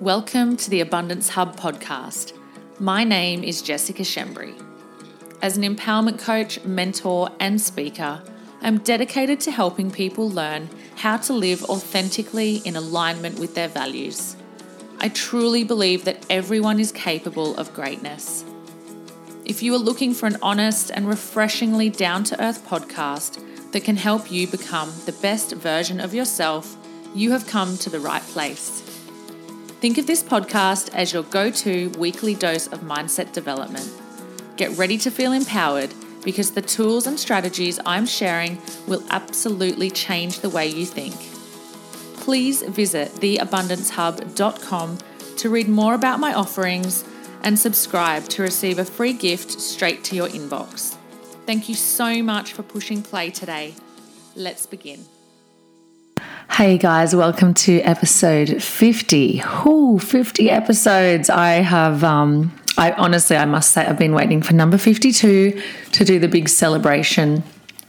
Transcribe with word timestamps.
Welcome 0.00 0.58
to 0.58 0.68
the 0.68 0.82
Abundance 0.82 1.30
Hub 1.30 1.56
podcast. 1.56 2.34
My 2.78 3.02
name 3.02 3.42
is 3.42 3.62
Jessica 3.62 4.02
Schembri. 4.02 4.54
As 5.40 5.56
an 5.56 5.62
empowerment 5.62 6.18
coach, 6.18 6.62
mentor, 6.64 7.30
and 7.40 7.58
speaker, 7.58 8.22
I'm 8.60 8.80
dedicated 8.80 9.40
to 9.40 9.50
helping 9.50 9.90
people 9.90 10.28
learn 10.28 10.68
how 10.96 11.16
to 11.16 11.32
live 11.32 11.64
authentically 11.64 12.56
in 12.56 12.76
alignment 12.76 13.38
with 13.38 13.54
their 13.54 13.68
values. 13.68 14.36
I 14.98 15.08
truly 15.08 15.64
believe 15.64 16.04
that 16.04 16.26
everyone 16.28 16.78
is 16.78 16.92
capable 16.92 17.56
of 17.56 17.72
greatness. 17.72 18.44
If 19.46 19.62
you 19.62 19.74
are 19.74 19.78
looking 19.78 20.12
for 20.12 20.26
an 20.26 20.36
honest 20.42 20.90
and 20.90 21.08
refreshingly 21.08 21.88
down 21.88 22.22
to 22.24 22.44
earth 22.44 22.68
podcast 22.68 23.42
that 23.72 23.84
can 23.84 23.96
help 23.96 24.30
you 24.30 24.46
become 24.46 24.92
the 25.06 25.16
best 25.22 25.52
version 25.52 26.00
of 26.00 26.12
yourself, 26.12 26.76
you 27.14 27.30
have 27.30 27.46
come 27.46 27.78
to 27.78 27.88
the 27.88 27.98
right 27.98 28.22
place. 28.22 28.82
Think 29.80 29.98
of 29.98 30.06
this 30.06 30.22
podcast 30.22 30.94
as 30.94 31.12
your 31.12 31.22
go 31.24 31.50
to 31.50 31.90
weekly 31.98 32.34
dose 32.34 32.66
of 32.66 32.80
mindset 32.80 33.32
development. 33.32 33.90
Get 34.56 34.76
ready 34.78 34.96
to 34.98 35.10
feel 35.10 35.32
empowered 35.32 35.92
because 36.24 36.52
the 36.52 36.62
tools 36.62 37.06
and 37.06 37.20
strategies 37.20 37.78
I'm 37.84 38.06
sharing 38.06 38.60
will 38.88 39.04
absolutely 39.10 39.90
change 39.90 40.40
the 40.40 40.48
way 40.48 40.66
you 40.66 40.86
think. 40.86 41.14
Please 42.20 42.62
visit 42.62 43.12
theabundancehub.com 43.16 44.98
to 45.36 45.50
read 45.50 45.68
more 45.68 45.94
about 45.94 46.20
my 46.20 46.32
offerings 46.32 47.04
and 47.42 47.58
subscribe 47.58 48.24
to 48.30 48.42
receive 48.42 48.78
a 48.78 48.84
free 48.84 49.12
gift 49.12 49.60
straight 49.60 50.02
to 50.04 50.16
your 50.16 50.28
inbox. 50.28 50.96
Thank 51.44 51.68
you 51.68 51.74
so 51.74 52.22
much 52.22 52.54
for 52.54 52.62
pushing 52.62 53.02
play 53.02 53.30
today. 53.30 53.74
Let's 54.34 54.66
begin. 54.66 55.04
Hey 56.50 56.78
guys, 56.78 57.14
welcome 57.14 57.52
to 57.54 57.80
episode 57.80 58.62
50. 58.62 59.42
Ooh, 59.66 59.98
50 59.98 60.50
episodes. 60.50 61.28
I 61.28 61.50
have 61.56 62.02
um 62.02 62.50
I 62.78 62.92
honestly 62.92 63.36
I 63.36 63.44
must 63.44 63.72
say 63.72 63.84
I've 63.84 63.98
been 63.98 64.14
waiting 64.14 64.40
for 64.40 64.54
number 64.54 64.78
52 64.78 65.60
to 65.92 66.04
do 66.04 66.18
the 66.18 66.28
big 66.28 66.48
celebration 66.48 67.42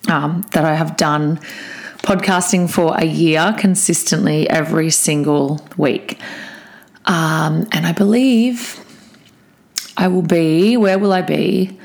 um, 0.10 0.46
that 0.52 0.66
I 0.66 0.76
have 0.76 0.98
done 0.98 1.38
podcasting 2.00 2.70
for 2.70 2.94
a 2.98 3.06
year 3.06 3.56
consistently 3.58 4.50
every 4.50 4.90
single 4.90 5.66
week. 5.78 6.20
Um, 7.06 7.68
and 7.72 7.86
I 7.86 7.94
believe 7.94 8.84
I 9.96 10.10
will 10.10 10.24
be, 10.24 10.76
where 10.76 11.00
will 11.00 11.14
I 11.14 11.22
be? 11.22 11.80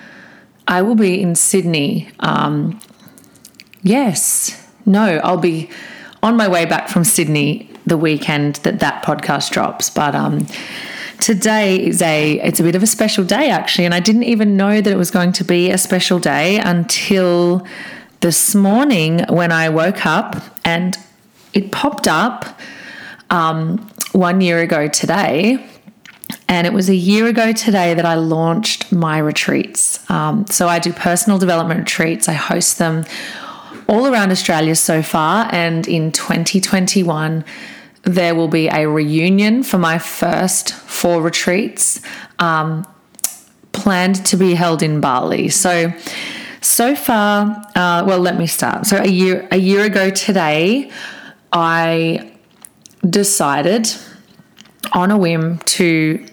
I 0.67 0.83
will 0.83 0.97
be 0.97 1.21
in 1.23 1.37
Sydney. 1.37 2.11
Um, 2.19 2.81
yes, 3.83 4.67
no, 4.85 5.21
I'll 5.23 5.37
be 5.39 5.71
on 6.23 6.37
my 6.37 6.49
way 6.49 6.65
back 6.65 6.89
from 6.89 7.05
Sydney 7.05 7.69
the 7.87 7.97
weekend 7.97 8.57
that 8.57 8.79
that 8.81 9.05
podcast 9.05 9.51
drops. 9.51 9.91
But 9.91 10.15
um, 10.15 10.47
today 11.19 11.85
is 11.85 12.01
a 12.03 12.35
it's 12.41 12.61
a 12.61 12.63
bit 12.63 12.75
of 12.75 12.83
a 12.83 12.87
special 12.87 13.25
day 13.25 13.51
actually, 13.51 13.85
and 13.85 13.95
I 13.95 14.01
didn't 14.01 14.25
even 14.25 14.57
know 14.57 14.81
that 14.81 14.93
it 14.93 14.97
was 14.97 15.11
going 15.11 15.33
to 15.33 15.45
be 15.45 15.71
a 15.71 15.79
special 15.79 16.19
day 16.19 16.59
until 16.59 17.67
this 18.21 18.55
morning 18.55 19.25
when 19.29 19.51
I 19.51 19.69
woke 19.69 20.07
up 20.07 20.37
and 20.65 20.97
it 21.53 21.73
popped 21.73 22.07
up 22.07 22.59
um, 23.31 23.79
one 24.13 24.41
year 24.41 24.61
ago 24.61 24.89
today. 24.89 25.67
And 26.49 26.67
it 26.67 26.73
was 26.73 26.91
a 26.91 26.95
year 26.95 27.27
ago 27.27 27.53
today 27.53 27.95
that 27.95 28.05
I 28.05 28.15
launched 28.15 28.93
my 28.93 29.19
retreats. 29.19 30.09
Um, 30.11 30.47
so 30.47 30.69
I 30.69 30.79
do 30.79 30.93
personal 30.93 31.39
development 31.39 31.81
retreats. 31.81 32.29
I 32.29 32.35
host 32.35 32.79
them 32.79 33.05
all 33.89 34.07
around 34.07 34.31
Australia 34.31 34.75
so 34.75 35.03
far. 35.03 35.49
And 35.53 35.87
in 35.89 36.13
2021, 36.13 37.45
there 38.03 38.35
will 38.35 38.49
be 38.49 38.69
a 38.69 38.89
reunion 38.89 39.63
for 39.63 39.79
my 39.79 39.99
first 39.99 40.73
four 40.73 41.23
retreats 41.23 42.01
um, 42.39 42.87
planned 43.73 44.25
to 44.27 44.37
be 44.37 44.55
held 44.55 44.83
in 44.83 45.01
Bali. 45.01 45.49
So, 45.49 45.93
so 46.61 46.95
far, 46.95 47.65
uh, 47.75 48.05
well, 48.07 48.19
let 48.19 48.37
me 48.37 48.47
start. 48.47 48.87
So, 48.87 48.99
a 48.99 49.09
year 49.09 49.49
a 49.51 49.57
year 49.57 49.85
ago 49.85 50.11
today, 50.11 50.91
I 51.53 52.33
decided 53.09 53.89
on 54.93 55.11
a 55.11 55.19
whim 55.19 55.59
to 55.59 56.25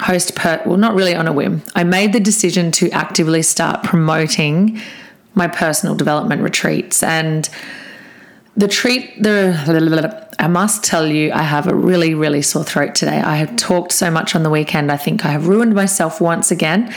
host 0.00 0.34
per 0.34 0.60
well 0.66 0.76
not 0.76 0.94
really 0.94 1.14
on 1.14 1.28
a 1.28 1.32
whim 1.32 1.62
i 1.76 1.84
made 1.84 2.12
the 2.12 2.18
decision 2.18 2.72
to 2.72 2.90
actively 2.90 3.40
start 3.40 3.82
promoting 3.84 4.80
my 5.34 5.48
personal 5.48 5.94
development 5.94 6.42
retreats. 6.42 7.02
And 7.02 7.48
the 8.56 8.68
treat, 8.68 9.22
the 9.22 10.22
I 10.38 10.48
must 10.48 10.82
tell 10.82 11.06
you, 11.06 11.30
I 11.32 11.42
have 11.42 11.68
a 11.68 11.74
really, 11.74 12.14
really 12.14 12.42
sore 12.42 12.64
throat 12.64 12.96
today. 12.96 13.20
I 13.20 13.36
have 13.36 13.54
talked 13.56 13.92
so 13.92 14.10
much 14.10 14.34
on 14.34 14.42
the 14.42 14.50
weekend. 14.50 14.90
I 14.90 14.96
think 14.96 15.24
I 15.24 15.28
have 15.28 15.46
ruined 15.46 15.74
myself 15.74 16.20
once 16.20 16.50
again. 16.50 16.92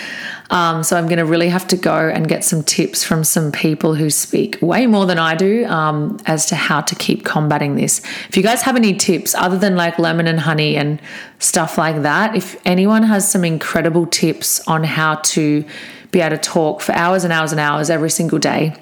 Um, 0.49 0.83
so 0.83 0.97
I'm 0.97 1.05
going 1.05 1.19
to 1.19 1.25
really 1.25 1.49
have 1.49 1.67
to 1.67 1.77
go 1.77 2.09
and 2.09 2.27
get 2.27 2.43
some 2.43 2.63
tips 2.63 3.03
from 3.03 3.23
some 3.23 3.51
people 3.51 3.93
who 3.93 4.09
speak 4.09 4.57
way 4.61 4.87
more 4.87 5.05
than 5.05 5.19
I 5.19 5.35
do 5.35 5.65
um, 5.65 6.17
as 6.25 6.47
to 6.47 6.55
how 6.55 6.81
to 6.81 6.95
keep 6.95 7.23
combating 7.23 7.75
this. 7.75 7.99
If 8.29 8.37
you 8.37 8.41
guys 8.43 8.61
have 8.63 8.75
any 8.75 8.95
tips 8.95 9.35
other 9.35 9.57
than 9.57 9.75
like 9.75 9.99
lemon 9.99 10.27
and 10.27 10.39
honey 10.39 10.75
and 10.75 10.99
stuff 11.39 11.77
like 11.77 12.01
that, 12.01 12.35
if 12.35 12.59
anyone 12.65 13.03
has 13.03 13.29
some 13.29 13.43
incredible 13.43 14.07
tips 14.07 14.65
on 14.67 14.83
how 14.83 15.15
to 15.15 15.65
be 16.15 16.21
able 16.21 16.37
to 16.37 16.41
talk 16.41 16.79
for 16.79 16.93
hours 16.93 17.25
and 17.25 17.33
hours 17.33 17.51
and 17.51 17.59
hours 17.59 17.89
every 17.89 18.09
single 18.09 18.39
day 18.39 18.73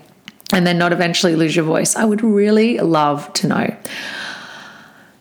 and 0.53 0.67
then 0.67 0.77
not 0.77 0.93
eventually 0.93 1.35
lose 1.35 1.55
your 1.55 1.65
voice. 1.65 1.95
I 1.95 2.05
would 2.05 2.23
really 2.23 2.77
love 2.77 3.33
to 3.33 3.47
know. 3.47 3.75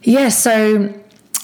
Yeah, 0.02 0.28
so 0.28 0.92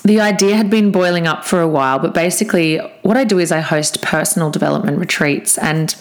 the 0.04 0.20
idea 0.20 0.56
had 0.56 0.68
been 0.68 0.92
boiling 0.92 1.26
up 1.26 1.42
for 1.42 1.62
a 1.62 1.68
while, 1.68 1.98
but 1.98 2.12
basically, 2.12 2.76
what 3.02 3.16
I 3.16 3.24
do 3.24 3.38
is 3.38 3.50
I 3.50 3.60
host 3.60 4.02
personal 4.02 4.50
development 4.50 4.98
retreats. 4.98 5.56
And 5.56 5.96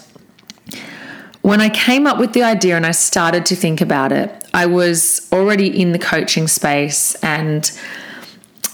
when 1.43 1.61
I 1.61 1.69
came 1.69 2.05
up 2.05 2.17
with 2.17 2.33
the 2.33 2.43
idea 2.43 2.75
and 2.75 2.85
I 2.85 2.91
started 2.91 3.45
to 3.45 3.55
think 3.55 3.79
about 3.79 4.11
it, 4.11 4.29
I 4.53 4.65
was 4.65 5.29
already 5.31 5.67
in 5.67 5.93
the 5.93 5.99
coaching 5.99 6.49
space 6.49 7.15
and 7.23 7.71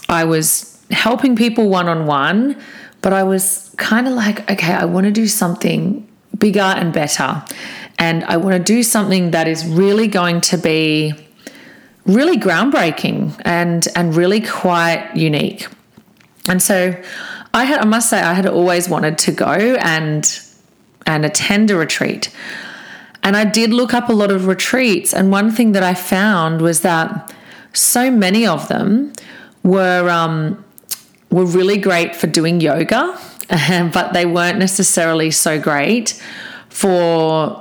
I 0.08 0.24
was 0.24 0.76
helping 0.90 1.36
people 1.36 1.68
one 1.68 1.88
on 1.88 2.06
one, 2.06 2.60
but 3.04 3.12
I 3.12 3.22
was 3.22 3.70
kind 3.76 4.08
of 4.08 4.14
like, 4.14 4.50
okay, 4.50 4.72
I 4.72 4.86
want 4.86 5.04
to 5.04 5.12
do 5.12 5.28
something 5.28 6.08
bigger 6.38 6.62
and 6.62 6.90
better. 6.90 7.44
And 7.98 8.24
I 8.24 8.38
want 8.38 8.56
to 8.56 8.62
do 8.62 8.82
something 8.82 9.32
that 9.32 9.46
is 9.46 9.66
really 9.66 10.08
going 10.08 10.40
to 10.40 10.56
be 10.56 11.12
really 12.06 12.38
groundbreaking 12.38 13.38
and 13.44 13.86
and 13.94 14.16
really 14.16 14.40
quite 14.40 15.10
unique. 15.14 15.68
And 16.48 16.62
so 16.62 16.96
I 17.52 17.64
had 17.64 17.80
I 17.80 17.84
must 17.84 18.08
say 18.08 18.22
I 18.22 18.32
had 18.32 18.46
always 18.46 18.88
wanted 18.88 19.18
to 19.18 19.32
go 19.32 19.52
and 19.52 20.24
and 21.04 21.26
attend 21.26 21.70
a 21.70 21.76
retreat. 21.76 22.34
And 23.22 23.36
I 23.36 23.44
did 23.44 23.70
look 23.70 23.92
up 23.92 24.08
a 24.08 24.14
lot 24.14 24.30
of 24.30 24.46
retreats 24.46 25.12
and 25.12 25.30
one 25.30 25.50
thing 25.50 25.72
that 25.72 25.82
I 25.82 25.92
found 25.92 26.62
was 26.62 26.80
that 26.80 27.34
so 27.74 28.10
many 28.10 28.46
of 28.46 28.68
them 28.68 29.12
were 29.62 30.08
um, 30.08 30.64
were 31.34 31.46
really 31.46 31.78
great 31.78 32.14
for 32.16 32.26
doing 32.26 32.60
yoga 32.60 33.18
but 33.92 34.12
they 34.12 34.26
weren't 34.26 34.58
necessarily 34.58 35.30
so 35.30 35.60
great 35.60 36.20
for 36.68 37.60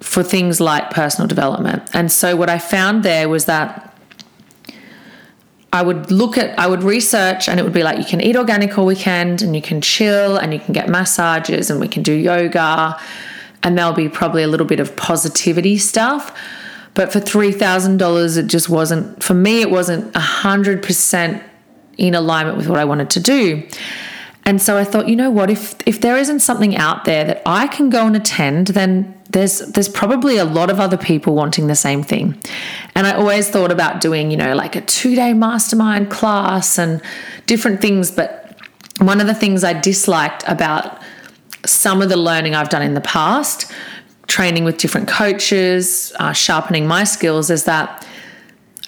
for 0.00 0.22
things 0.24 0.60
like 0.60 0.90
personal 0.90 1.28
development. 1.28 1.88
And 1.94 2.10
so 2.10 2.34
what 2.34 2.50
I 2.50 2.58
found 2.58 3.04
there 3.04 3.28
was 3.28 3.44
that 3.44 3.96
I 5.72 5.82
would 5.82 6.10
look 6.10 6.36
at, 6.36 6.58
I 6.58 6.66
would 6.66 6.82
research, 6.82 7.48
and 7.48 7.60
it 7.60 7.62
would 7.62 7.72
be 7.72 7.84
like 7.84 7.98
you 7.98 8.04
can 8.04 8.20
eat 8.20 8.36
organic 8.36 8.76
all 8.76 8.86
weekend, 8.86 9.42
and 9.42 9.54
you 9.54 9.62
can 9.62 9.80
chill, 9.80 10.36
and 10.36 10.52
you 10.52 10.58
can 10.58 10.72
get 10.72 10.88
massages, 10.88 11.70
and 11.70 11.80
we 11.80 11.88
can 11.88 12.02
do 12.02 12.12
yoga, 12.12 12.98
and 13.62 13.78
there'll 13.78 13.92
be 13.92 14.08
probably 14.08 14.42
a 14.42 14.48
little 14.48 14.66
bit 14.66 14.80
of 14.80 14.96
positivity 14.96 15.78
stuff. 15.78 16.36
But 16.94 17.12
for 17.12 17.20
three 17.20 17.52
thousand 17.52 17.98
dollars, 17.98 18.36
it 18.36 18.48
just 18.48 18.68
wasn't 18.68 19.22
for 19.22 19.34
me. 19.34 19.60
It 19.60 19.70
wasn't 19.70 20.14
a 20.16 20.20
hundred 20.20 20.82
percent 20.82 21.42
in 21.98 22.14
alignment 22.14 22.56
with 22.56 22.68
what 22.68 22.78
I 22.78 22.84
wanted 22.84 23.10
to 23.10 23.20
do. 23.20 23.66
And 24.44 24.60
so 24.60 24.76
I 24.76 24.84
thought, 24.84 25.08
you 25.08 25.16
know 25.16 25.30
what, 25.30 25.50
if 25.50 25.76
if 25.86 26.00
there 26.00 26.16
isn't 26.16 26.40
something 26.40 26.76
out 26.76 27.04
there 27.04 27.24
that 27.24 27.42
I 27.46 27.68
can 27.68 27.90
go 27.90 28.06
and 28.06 28.16
attend, 28.16 28.68
then 28.68 29.14
there's 29.30 29.60
there's 29.60 29.88
probably 29.88 30.36
a 30.36 30.44
lot 30.44 30.70
of 30.70 30.80
other 30.80 30.96
people 30.96 31.34
wanting 31.34 31.68
the 31.68 31.76
same 31.76 32.02
thing. 32.02 32.40
And 32.96 33.06
I 33.06 33.12
always 33.12 33.48
thought 33.48 33.70
about 33.70 34.00
doing, 34.00 34.30
you 34.30 34.36
know, 34.36 34.54
like 34.54 34.74
a 34.74 34.82
2-day 34.82 35.32
mastermind 35.34 36.10
class 36.10 36.78
and 36.78 37.00
different 37.46 37.80
things, 37.80 38.10
but 38.10 38.58
one 38.98 39.20
of 39.20 39.26
the 39.26 39.34
things 39.34 39.64
I 39.64 39.72
disliked 39.72 40.44
about 40.46 41.00
some 41.64 42.02
of 42.02 42.08
the 42.08 42.16
learning 42.16 42.54
I've 42.54 42.68
done 42.68 42.82
in 42.82 42.94
the 42.94 43.00
past, 43.00 43.72
training 44.26 44.64
with 44.64 44.78
different 44.78 45.08
coaches, 45.08 46.12
uh, 46.18 46.32
sharpening 46.32 46.86
my 46.86 47.04
skills, 47.04 47.50
is 47.50 47.64
that 47.64 48.06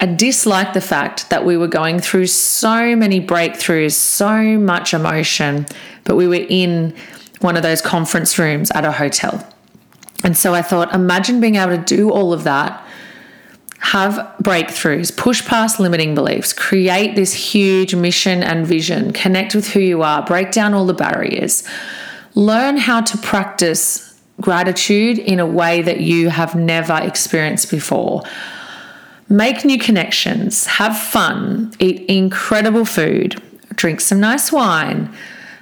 I 0.01 0.07
disliked 0.07 0.73
the 0.73 0.81
fact 0.81 1.29
that 1.29 1.45
we 1.45 1.55
were 1.55 1.67
going 1.67 1.99
through 1.99 2.27
so 2.27 2.95
many 2.95 3.25
breakthroughs, 3.25 3.93
so 3.93 4.59
much 4.59 4.93
emotion, 4.93 5.65
but 6.03 6.15
we 6.15 6.27
were 6.27 6.45
in 6.49 6.93
one 7.39 7.55
of 7.55 7.63
those 7.63 7.81
conference 7.81 8.37
rooms 8.37 8.71
at 8.71 8.83
a 8.83 8.91
hotel. 8.91 9.47
And 10.23 10.35
so 10.35 10.53
I 10.53 10.61
thought, 10.61 10.93
imagine 10.93 11.39
being 11.39 11.55
able 11.55 11.77
to 11.77 11.83
do 11.83 12.11
all 12.11 12.33
of 12.33 12.43
that, 12.43 12.85
have 13.79 14.33
breakthroughs, 14.41 15.15
push 15.15 15.45
past 15.45 15.79
limiting 15.79 16.15
beliefs, 16.15 16.51
create 16.53 17.15
this 17.15 17.33
huge 17.33 17.93
mission 17.93 18.41
and 18.41 18.65
vision, 18.65 19.13
connect 19.13 19.53
with 19.53 19.67
who 19.69 19.79
you 19.79 20.01
are, 20.01 20.25
break 20.25 20.51
down 20.51 20.73
all 20.73 20.85
the 20.85 20.93
barriers, 20.93 21.63
learn 22.33 22.77
how 22.77 22.99
to 23.01 23.17
practice 23.19 24.19
gratitude 24.41 25.19
in 25.19 25.39
a 25.39 25.45
way 25.45 25.81
that 25.81 26.01
you 26.01 26.29
have 26.29 26.55
never 26.55 26.99
experienced 27.01 27.69
before. 27.69 28.23
Make 29.27 29.65
new 29.65 29.79
connections, 29.79 30.65
have 30.65 30.97
fun, 30.97 31.73
eat 31.79 32.05
incredible 32.07 32.85
food, 32.85 33.41
drink 33.75 34.01
some 34.01 34.19
nice 34.19 34.51
wine, 34.51 35.13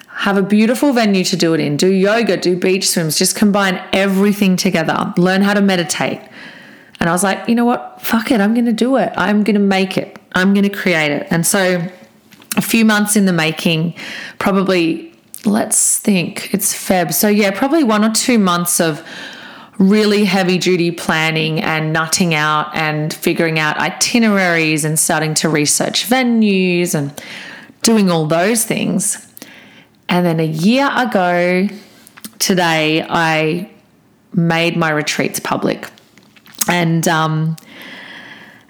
have 0.08 0.38
a 0.38 0.44
beautiful 0.44 0.94
venue 0.94 1.24
to 1.24 1.38
do 1.38 1.54
it 1.54 1.60
in, 1.60 1.78
do 1.78 1.88
yoga, 1.88 2.38
do 2.38 2.58
beach 2.58 2.90
swims, 2.90 3.18
just 3.18 3.36
combine 3.36 3.82
everything 3.94 4.58
together, 4.58 5.14
learn 5.18 5.42
how 5.42 5.54
to 5.54 5.62
meditate 5.62 6.22
and 7.04 7.10
I 7.10 7.12
was 7.12 7.22
like, 7.22 7.50
you 7.50 7.56
know 7.56 7.66
what? 7.66 8.02
Fuck 8.02 8.32
it. 8.32 8.40
I'm 8.40 8.54
going 8.54 8.66
to 8.66 8.72
do 8.72 8.96
it. 8.96 9.12
I'm 9.18 9.44
going 9.44 9.56
to 9.56 9.60
make 9.60 9.98
it. 9.98 10.18
I'm 10.36 10.54
going 10.54 10.64
to 10.64 10.70
create 10.70 11.12
it. 11.12 11.28
And 11.32 11.46
so 11.46 11.86
a 12.56 12.62
few 12.62 12.86
months 12.86 13.18
in 13.18 13.26
the 13.26 13.34
making, 13.34 13.96
probably, 14.40 15.14
let's 15.44 16.00
think, 16.00 16.54
it's 16.54 16.74
Feb. 16.74 17.14
So 17.14 17.28
yeah, 17.28 17.52
probably 17.52 17.84
one 17.84 18.06
or 18.06 18.14
two 18.14 18.40
months 18.40 18.80
of 18.80 19.06
really 19.80 20.26
heavy 20.26 20.58
duty 20.58 20.92
planning 20.92 21.62
and 21.62 21.94
nutting 21.94 22.34
out 22.34 22.76
and 22.76 23.14
figuring 23.14 23.60
out 23.60 23.78
itineraries 23.78 24.86
and 24.86 24.98
starting 25.00 25.34
to 25.34 25.50
research 25.50 26.08
venues 26.08 26.96
and 26.96 27.12
doing 27.82 28.10
all 28.10 28.26
those 28.26 28.64
things. 28.64 29.28
And 30.10 30.26
then 30.26 30.40
a 30.40 30.46
year 30.46 30.90
ago 30.96 31.68
today, 32.40 33.06
I 33.10 33.70
made 34.34 34.78
my 34.78 34.90
retreats 34.90 35.40
public 35.40 35.90
and 36.68 37.08
um, 37.08 37.58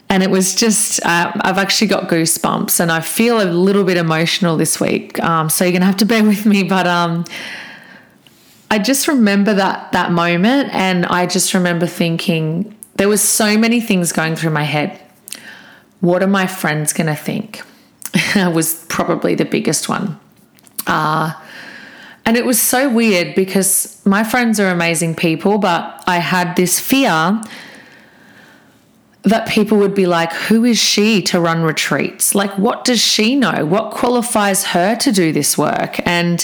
and 0.09 0.21
it 0.21 0.29
was 0.29 0.55
just 0.55 1.03
uh, 1.05 1.31
I've 1.41 1.57
actually 1.57 1.87
got 1.87 2.09
goosebumps, 2.09 2.79
and 2.79 2.91
I 2.91 3.01
feel 3.01 3.41
a 3.41 3.49
little 3.49 3.83
bit 3.83 3.97
emotional 3.97 4.57
this 4.57 4.79
week. 4.79 5.19
Um, 5.21 5.49
so 5.49 5.65
you're 5.65 5.73
gonna 5.73 5.85
have 5.85 5.97
to 5.97 6.05
bear 6.05 6.23
with 6.23 6.45
me, 6.45 6.63
but 6.63 6.87
um, 6.87 7.25
I 8.73 8.79
just 8.79 9.07
remember 9.07 9.53
that 9.53 9.91
that 9.91 10.11
moment, 10.11 10.73
and 10.73 11.05
I 11.05 11.27
just 11.27 11.53
remember 11.53 11.85
thinking 11.85 12.75
there 12.95 13.07
was 13.07 13.21
so 13.21 13.55
many 13.55 13.79
things 13.79 14.11
going 14.11 14.35
through 14.35 14.49
my 14.49 14.63
head. 14.63 14.99
What 15.99 16.23
are 16.23 16.27
my 16.27 16.47
friends 16.47 16.91
gonna 16.91 17.15
think? 17.15 17.61
was 18.35 18.83
probably 18.85 19.35
the 19.35 19.45
biggest 19.45 19.89
one. 19.89 20.19
Uh, 20.87 21.33
and 22.25 22.35
it 22.35 22.47
was 22.47 22.59
so 22.59 22.89
weird 22.89 23.35
because 23.35 24.03
my 24.07 24.23
friends 24.23 24.59
are 24.59 24.71
amazing 24.71 25.13
people, 25.13 25.59
but 25.59 26.03
I 26.07 26.17
had 26.17 26.55
this 26.55 26.79
fear 26.79 27.39
that 29.21 29.47
people 29.47 29.77
would 29.77 29.93
be 29.93 30.07
like, 30.07 30.33
who 30.33 30.65
is 30.65 30.79
she 30.79 31.21
to 31.21 31.39
run 31.39 31.61
retreats? 31.61 32.33
Like, 32.33 32.57
what 32.57 32.85
does 32.85 32.99
she 32.99 33.35
know? 33.35 33.67
What 33.67 33.91
qualifies 33.91 34.63
her 34.63 34.95
to 34.95 35.11
do 35.11 35.31
this 35.31 35.59
work? 35.59 35.99
And 36.07 36.43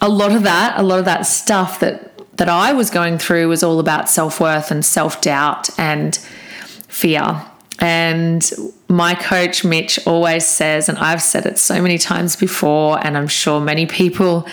a 0.00 0.08
lot 0.08 0.32
of 0.32 0.42
that, 0.44 0.78
a 0.78 0.82
lot 0.82 0.98
of 0.98 1.04
that 1.04 1.22
stuff 1.22 1.80
that 1.80 2.04
that 2.36 2.48
I 2.48 2.72
was 2.72 2.88
going 2.88 3.18
through 3.18 3.48
was 3.48 3.64
all 3.64 3.80
about 3.80 4.08
self-worth 4.08 4.70
and 4.70 4.84
self-doubt 4.84 5.70
and 5.76 6.14
fear. 6.86 7.44
And 7.80 8.48
my 8.88 9.14
coach 9.14 9.64
Mitch 9.64 9.98
always 10.06 10.46
says, 10.46 10.88
and 10.88 10.98
I've 10.98 11.22
said 11.22 11.46
it 11.46 11.58
so 11.58 11.82
many 11.82 11.98
times 11.98 12.36
before, 12.36 13.04
and 13.04 13.16
I'm 13.16 13.26
sure 13.26 13.60
many 13.60 13.86
people 13.86 14.46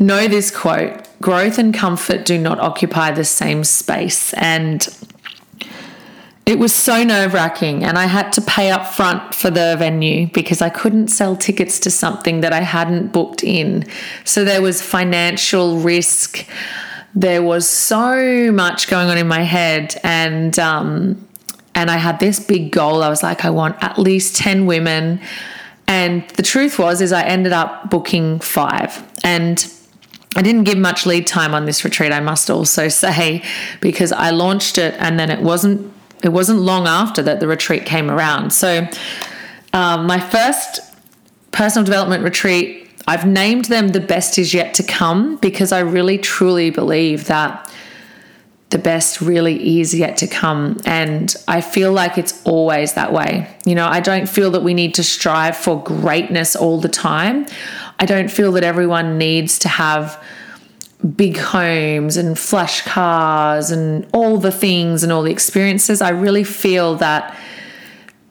know 0.00 0.26
this 0.26 0.50
quote 0.50 1.08
growth 1.20 1.58
and 1.58 1.72
comfort 1.72 2.24
do 2.24 2.36
not 2.36 2.58
occupy 2.58 3.12
the 3.12 3.24
same 3.24 3.62
space. 3.62 4.32
And 4.34 4.88
it 6.50 6.58
was 6.58 6.74
so 6.74 7.04
nerve 7.04 7.32
wracking, 7.32 7.84
and 7.84 7.96
I 7.96 8.06
had 8.06 8.32
to 8.32 8.40
pay 8.40 8.72
up 8.72 8.84
front 8.84 9.36
for 9.36 9.50
the 9.50 9.76
venue 9.78 10.26
because 10.26 10.60
I 10.60 10.68
couldn't 10.68 11.06
sell 11.06 11.36
tickets 11.36 11.78
to 11.80 11.92
something 11.92 12.40
that 12.40 12.52
I 12.52 12.58
hadn't 12.58 13.12
booked 13.12 13.44
in. 13.44 13.86
So 14.24 14.44
there 14.44 14.60
was 14.60 14.82
financial 14.82 15.78
risk. 15.78 16.44
There 17.14 17.40
was 17.40 17.68
so 17.68 18.50
much 18.50 18.88
going 18.88 19.08
on 19.08 19.16
in 19.16 19.28
my 19.28 19.42
head, 19.42 19.94
and 20.02 20.58
um, 20.58 21.24
and 21.76 21.88
I 21.88 21.98
had 21.98 22.18
this 22.18 22.40
big 22.40 22.72
goal. 22.72 23.04
I 23.04 23.10
was 23.10 23.22
like, 23.22 23.44
I 23.44 23.50
want 23.50 23.80
at 23.80 23.96
least 23.96 24.34
ten 24.34 24.66
women, 24.66 25.20
and 25.86 26.28
the 26.30 26.42
truth 26.42 26.80
was, 26.80 27.00
is 27.00 27.12
I 27.12 27.22
ended 27.22 27.52
up 27.52 27.90
booking 27.90 28.40
five, 28.40 29.08
and 29.22 29.72
I 30.34 30.42
didn't 30.42 30.64
give 30.64 30.78
much 30.78 31.06
lead 31.06 31.28
time 31.28 31.54
on 31.54 31.64
this 31.66 31.84
retreat, 31.84 32.10
I 32.10 32.18
must 32.18 32.50
also 32.50 32.88
say, 33.04 33.44
because 33.80 34.10
I 34.10 34.30
launched 34.30 34.78
it 34.78 34.96
and 34.98 35.18
then 35.18 35.30
it 35.30 35.42
wasn't 35.42 35.92
it 36.22 36.30
wasn't 36.30 36.60
long 36.60 36.86
after 36.86 37.22
that 37.22 37.40
the 37.40 37.48
retreat 37.48 37.86
came 37.86 38.10
around. 38.10 38.52
So, 38.52 38.86
um, 39.72 40.06
my 40.06 40.20
first 40.20 40.80
personal 41.52 41.84
development 41.84 42.24
retreat, 42.24 42.88
I've 43.06 43.26
named 43.26 43.66
them 43.66 43.88
the 43.88 44.00
best 44.00 44.38
is 44.38 44.52
yet 44.52 44.74
to 44.74 44.82
come 44.82 45.36
because 45.36 45.72
I 45.72 45.80
really 45.80 46.18
truly 46.18 46.70
believe 46.70 47.26
that 47.26 47.72
the 48.70 48.78
best 48.78 49.20
really 49.20 49.80
is 49.80 49.92
yet 49.92 50.16
to 50.18 50.28
come. 50.28 50.80
And 50.84 51.34
I 51.48 51.60
feel 51.60 51.92
like 51.92 52.18
it's 52.18 52.40
always 52.44 52.94
that 52.94 53.12
way. 53.12 53.48
You 53.64 53.74
know, 53.74 53.86
I 53.86 54.00
don't 54.00 54.28
feel 54.28 54.52
that 54.52 54.62
we 54.62 54.74
need 54.74 54.94
to 54.94 55.02
strive 55.02 55.56
for 55.56 55.82
greatness 55.82 56.54
all 56.54 56.80
the 56.80 56.88
time. 56.88 57.46
I 57.98 58.06
don't 58.06 58.30
feel 58.30 58.52
that 58.52 58.62
everyone 58.62 59.18
needs 59.18 59.58
to 59.60 59.68
have 59.68 60.22
big 61.16 61.38
homes 61.38 62.16
and 62.16 62.38
flash 62.38 62.82
cars 62.82 63.70
and 63.70 64.06
all 64.12 64.36
the 64.36 64.52
things 64.52 65.02
and 65.02 65.12
all 65.12 65.22
the 65.22 65.32
experiences. 65.32 66.02
I 66.02 66.10
really 66.10 66.44
feel 66.44 66.96
that 66.96 67.36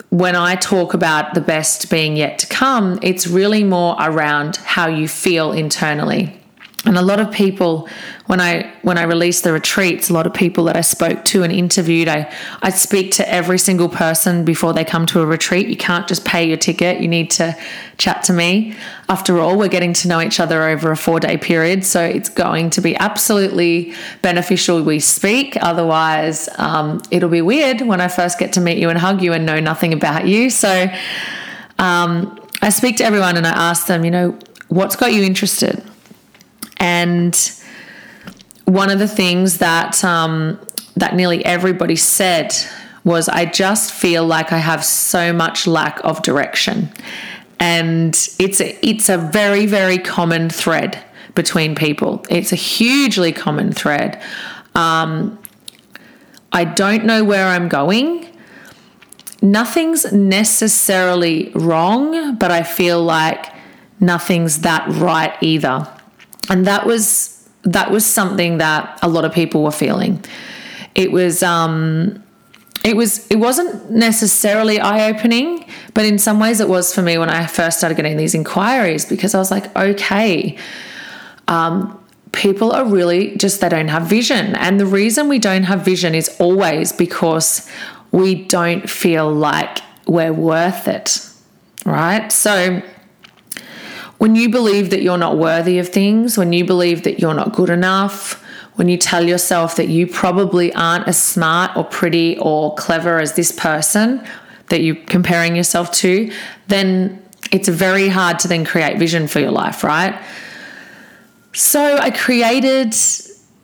when 0.09 0.35
I 0.35 0.55
talk 0.55 0.93
about 0.93 1.33
the 1.33 1.41
best 1.41 1.89
being 1.89 2.17
yet 2.17 2.39
to 2.39 2.47
come, 2.47 2.99
it's 3.01 3.27
really 3.27 3.63
more 3.63 3.95
around 3.99 4.57
how 4.57 4.87
you 4.87 5.07
feel 5.07 5.51
internally. 5.51 6.38
And 6.85 6.97
a 6.97 7.01
lot 7.01 7.19
of 7.19 7.29
people, 7.29 7.89
when 8.27 8.39
I 8.39 8.71
when 8.83 8.97
I 8.97 9.03
released 9.03 9.43
the 9.43 9.51
retreats, 9.51 10.09
a 10.09 10.13
lot 10.13 10.25
of 10.25 10.33
people 10.33 10.63
that 10.65 10.77
I 10.77 10.81
spoke 10.81 11.25
to 11.25 11.43
and 11.43 11.51
interviewed, 11.51 12.07
I 12.07 12.33
I 12.61 12.69
speak 12.69 13.11
to 13.13 13.29
every 13.29 13.59
single 13.59 13.89
person 13.89 14.45
before 14.45 14.71
they 14.71 14.85
come 14.85 15.05
to 15.07 15.19
a 15.19 15.25
retreat. 15.25 15.67
You 15.67 15.75
can't 15.75 16.07
just 16.07 16.23
pay 16.23 16.47
your 16.47 16.55
ticket; 16.55 17.01
you 17.01 17.09
need 17.09 17.31
to 17.31 17.55
chat 17.97 18.23
to 18.23 18.33
me. 18.33 18.75
After 19.09 19.39
all, 19.39 19.57
we're 19.57 19.67
getting 19.67 19.91
to 19.93 20.07
know 20.07 20.21
each 20.21 20.39
other 20.39 20.63
over 20.63 20.89
a 20.91 20.95
four 20.95 21.19
day 21.19 21.35
period, 21.35 21.83
so 21.83 22.01
it's 22.01 22.29
going 22.29 22.69
to 22.69 22.81
be 22.81 22.95
absolutely 22.95 23.93
beneficial 24.21 24.81
we 24.81 24.99
speak. 25.01 25.57
Otherwise, 25.61 26.47
um, 26.57 27.01
it'll 27.11 27.29
be 27.29 27.41
weird 27.41 27.81
when 27.81 27.99
I 27.99 28.07
first 28.07 28.39
get 28.39 28.53
to 28.53 28.61
meet 28.61 28.77
you 28.77 28.89
and 28.89 28.97
hug 28.97 29.21
you 29.21 29.33
and 29.33 29.45
know 29.45 29.59
nothing 29.59 29.93
about 29.93 30.27
you. 30.27 30.49
So. 30.49 30.87
Um, 31.77 32.37
I 32.61 32.71
speak 32.71 32.97
to 32.97 33.05
everyone 33.05 33.37
and 33.37 33.47
I 33.47 33.51
ask 33.51 33.87
them, 33.87 34.03
you 34.03 34.11
know, 34.11 34.37
what's 34.67 34.97
got 34.97 35.13
you 35.13 35.23
interested? 35.23 35.81
And 36.79 37.35
one 38.65 38.89
of 38.89 38.99
the 38.99 39.07
things 39.07 39.57
that 39.57 40.03
um, 40.03 40.59
that 40.95 41.15
nearly 41.15 41.43
everybody 41.43 41.95
said 41.95 42.55
was, 43.03 43.27
"I 43.27 43.45
just 43.45 43.91
feel 43.91 44.25
like 44.25 44.51
I 44.51 44.57
have 44.57 44.85
so 44.85 45.33
much 45.33 45.67
lack 45.67 45.99
of 46.03 46.21
direction," 46.21 46.89
and 47.59 48.13
it's 48.37 48.61
a, 48.61 48.87
it's 48.87 49.09
a 49.09 49.17
very 49.17 49.65
very 49.65 49.97
common 49.97 50.49
thread 50.49 51.03
between 51.35 51.75
people. 51.75 52.23
It's 52.29 52.51
a 52.51 52.57
hugely 52.57 53.31
common 53.31 53.71
thread. 53.71 54.21
Um, 54.75 55.39
I 56.51 56.63
don't 56.63 57.05
know 57.05 57.23
where 57.23 57.47
I'm 57.47 57.67
going. 57.69 58.27
Nothing's 59.41 60.11
necessarily 60.11 61.51
wrong, 61.55 62.35
but 62.35 62.51
I 62.51 62.63
feel 62.63 63.01
like 63.01 63.45
nothing's 63.99 64.61
that 64.61 64.85
right 64.89 65.33
either 65.41 65.87
and 66.49 66.65
that 66.65 66.85
was 66.85 67.35
that 67.63 67.91
was 67.91 68.05
something 68.05 68.57
that 68.57 68.99
a 69.01 69.07
lot 69.07 69.25
of 69.25 69.33
people 69.33 69.63
were 69.63 69.71
feeling. 69.71 70.23
It 70.95 71.11
was 71.11 71.43
um, 71.43 72.23
it 72.83 72.95
was 72.95 73.27
it 73.27 73.37
wasn't 73.37 73.91
necessarily 73.91 74.79
eye 74.79 75.09
opening, 75.09 75.65
but 75.93 76.05
in 76.05 76.17
some 76.17 76.39
ways 76.39 76.59
it 76.59 76.69
was 76.69 76.93
for 76.93 77.01
me 77.01 77.17
when 77.17 77.29
I 77.29 77.45
first 77.45 77.77
started 77.77 77.95
getting 77.95 78.17
these 78.17 78.33
inquiries 78.33 79.05
because 79.05 79.35
I 79.35 79.39
was 79.39 79.51
like, 79.51 79.75
okay, 79.75 80.57
um, 81.47 82.03
people 82.31 82.71
are 82.71 82.85
really 82.85 83.35
just 83.37 83.61
they 83.61 83.69
don't 83.69 83.89
have 83.89 84.03
vision, 84.03 84.55
and 84.55 84.79
the 84.79 84.85
reason 84.85 85.27
we 85.27 85.39
don't 85.39 85.63
have 85.63 85.81
vision 85.81 86.15
is 86.15 86.35
always 86.39 86.91
because 86.91 87.69
we 88.11 88.45
don't 88.45 88.89
feel 88.89 89.31
like 89.31 89.79
we're 90.07 90.33
worth 90.33 90.87
it, 90.87 91.19
right? 91.85 92.31
So 92.31 92.81
when 94.19 94.35
you 94.35 94.49
believe 94.49 94.89
that 94.91 95.01
you're 95.01 95.17
not 95.17 95.37
worthy 95.37 95.79
of 95.79 95.89
things, 95.89 96.37
when 96.37 96.53
you 96.53 96.65
believe 96.65 97.03
that 97.03 97.19
you're 97.19 97.33
not 97.33 97.53
good 97.53 97.69
enough, 97.69 98.43
when 98.75 98.87
you 98.87 98.97
tell 98.97 99.27
yourself 99.27 99.77
that 99.77 99.87
you 99.87 100.05
probably 100.07 100.73
aren't 100.73 101.07
as 101.07 101.21
smart 101.21 101.75
or 101.75 101.83
pretty 101.83 102.37
or 102.37 102.75
clever 102.75 103.19
as 103.19 103.33
this 103.33 103.51
person 103.51 104.23
that 104.67 104.81
you're 104.81 104.95
comparing 105.07 105.55
yourself 105.55 105.91
to, 105.91 106.31
then 106.67 107.21
it's 107.51 107.67
very 107.67 108.09
hard 108.09 108.39
to 108.39 108.47
then 108.47 108.65
create 108.65 108.99
vision 108.99 109.27
for 109.27 109.39
your 109.39 109.51
life, 109.51 109.83
right? 109.83 110.21
So 111.53 111.97
I 111.97 112.11
created 112.11 112.93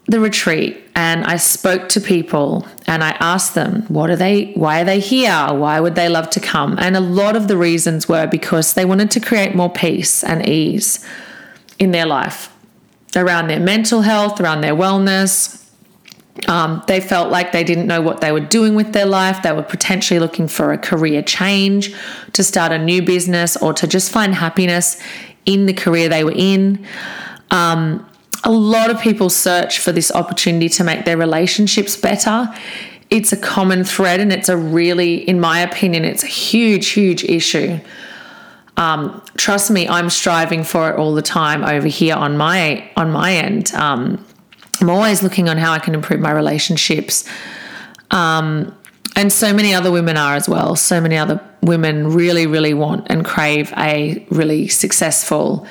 the 0.07 0.19
retreat 0.19 0.81
and 0.95 1.25
I 1.25 1.38
spoke 1.38 1.89
to 1.89 2.01
people 2.01 2.67
and 2.85 3.03
I 3.03 3.12
asked 3.19 3.55
them, 3.55 3.83
what 3.88 4.09
are 4.09 4.15
they, 4.15 4.51
why 4.53 4.81
are 4.81 4.85
they 4.85 5.00
here? 5.00 5.47
Why 5.51 5.79
would 5.79 5.95
they 5.95 6.09
love 6.09 6.29
to 6.31 6.39
come? 6.39 6.77
And 6.79 6.95
a 6.95 7.00
lot 7.00 7.35
of 7.35 7.47
the 7.47 7.57
reasons 7.57 8.07
were 8.07 8.27
because 8.27 8.75
they 8.75 8.85
wanted 8.85 9.09
to 9.12 9.19
create 9.19 9.55
more 9.55 9.69
peace 9.69 10.24
and 10.24 10.47
ease 10.47 11.03
in 11.79 11.91
their 11.91 12.05
life 12.05 12.55
around 13.15 13.47
their 13.47 13.59
mental 13.59 14.01
health, 14.01 14.39
around 14.39 14.62
their 14.62 14.75
wellness. 14.75 15.63
Um, 16.50 16.83
they 16.88 17.00
felt 17.00 17.31
like 17.31 17.51
they 17.51 17.63
didn't 17.63 17.88
know 17.88 18.01
what 18.01 18.21
they 18.21 18.31
were 18.31 18.41
doing 18.41 18.75
with 18.75 18.91
their 18.93 19.05
life. 19.05 19.41
They 19.41 19.53
were 19.53 19.63
potentially 19.63 20.19
looking 20.19 20.47
for 20.47 20.74
a 20.74 20.77
career 20.77 21.21
change, 21.21 21.95
to 22.33 22.43
start 22.43 22.71
a 22.74 22.77
new 22.77 23.01
business, 23.01 23.55
or 23.57 23.74
to 23.74 23.88
just 23.88 24.12
find 24.12 24.35
happiness 24.35 25.01
in 25.45 25.65
the 25.65 25.74
career 25.74 26.09
they 26.09 26.25
were 26.25 26.33
in. 26.35 26.85
Um, 27.51 28.05
a 28.45 28.51
lot 28.51 28.91
of 28.91 29.01
people 29.01 29.29
search 29.29 29.79
for 29.79 29.91
this 29.91 30.11
opportunity 30.11 30.69
to 30.69 30.83
make 30.83 31.03
their 31.03 31.17
relationships 31.17 31.97
better. 31.97 32.47
It's 33.09 33.33
a 33.33 33.37
common 33.37 33.83
thread, 33.83 34.19
and 34.19 34.31
it's 34.31 34.49
a 34.49 34.55
really, 34.55 35.15
in 35.27 35.39
my 35.39 35.59
opinion, 35.59 36.05
it's 36.05 36.23
a 36.23 36.27
huge, 36.27 36.89
huge 36.89 37.23
issue. 37.23 37.79
Um, 38.77 39.21
trust 39.37 39.71
me, 39.71 39.87
I'm 39.87 40.09
striving 40.09 40.63
for 40.63 40.89
it 40.89 40.97
all 40.97 41.13
the 41.13 41.21
time 41.21 41.63
over 41.63 41.87
here 41.87 42.15
on 42.15 42.37
my 42.37 42.89
on 42.95 43.11
my 43.11 43.33
end. 43.33 43.73
Um, 43.73 44.23
I'm 44.81 44.89
always 44.89 45.23
looking 45.23 45.49
on 45.49 45.57
how 45.57 45.71
I 45.71 45.79
can 45.79 45.95
improve 45.95 46.19
my 46.19 46.31
relationships. 46.31 47.27
Um, 48.11 48.75
and 49.15 49.31
so 49.31 49.53
many 49.53 49.73
other 49.73 49.91
women 49.91 50.17
are 50.17 50.35
as 50.35 50.49
well. 50.49 50.75
So 50.75 50.99
many 50.99 51.17
other 51.17 51.39
women 51.61 52.07
really, 52.13 52.47
really 52.47 52.73
want 52.73 53.07
and 53.09 53.23
crave 53.23 53.73
a 53.77 54.25
really 54.29 54.67
successful 54.67 55.65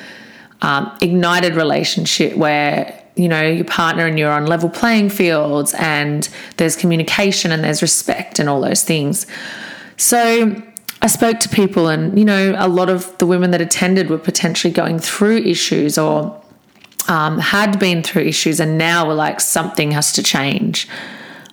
um, 0.61 0.95
ignited 1.01 1.55
relationship 1.55 2.35
where 2.35 3.01
you 3.15 3.29
know 3.29 3.41
your 3.41 3.65
partner 3.65 4.05
and 4.05 4.19
you're 4.19 4.31
on 4.31 4.45
level 4.45 4.69
playing 4.69 5.09
fields 5.09 5.73
and 5.75 6.29
there's 6.57 6.75
communication 6.75 7.51
and 7.51 7.63
there's 7.63 7.81
respect 7.81 8.39
and 8.39 8.49
all 8.49 8.61
those 8.61 8.83
things. 8.83 9.25
So 9.97 10.61
i 11.01 11.07
spoke 11.07 11.39
to 11.39 11.49
people 11.49 11.87
and 11.87 12.17
you 12.17 12.25
know 12.25 12.55
a 12.57 12.67
lot 12.67 12.89
of 12.89 13.15
the 13.17 13.25
women 13.27 13.51
that 13.51 13.61
attended 13.61 14.09
were 14.09 14.17
potentially 14.17 14.73
going 14.73 14.97
through 14.97 15.37
issues 15.37 15.97
or 15.97 16.41
um, 17.07 17.37
had 17.37 17.77
been 17.79 18.01
through 18.01 18.23
issues 18.23 18.59
and 18.59 18.77
now 18.77 19.05
were 19.05 19.13
like 19.13 19.39
something 19.39 19.91
has 19.91 20.11
to 20.13 20.23
change. 20.23 20.87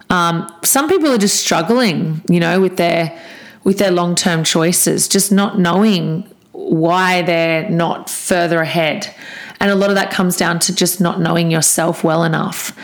Um, 0.08 0.50
some 0.64 0.88
people 0.88 1.10
are 1.10 1.18
just 1.18 1.40
struggling 1.40 2.22
you 2.28 2.40
know 2.40 2.60
with 2.60 2.76
their 2.76 3.18
with 3.64 3.78
their 3.78 3.90
long-term 3.90 4.42
choices 4.44 5.06
just 5.06 5.30
not 5.30 5.58
knowing 5.58 6.31
why 6.70 7.22
they're 7.22 7.68
not 7.68 8.08
further 8.10 8.60
ahead. 8.60 9.14
And 9.60 9.70
a 9.70 9.74
lot 9.74 9.90
of 9.90 9.96
that 9.96 10.10
comes 10.10 10.36
down 10.36 10.58
to 10.60 10.74
just 10.74 11.00
not 11.00 11.20
knowing 11.20 11.50
yourself 11.50 12.02
well 12.02 12.24
enough. 12.24 12.76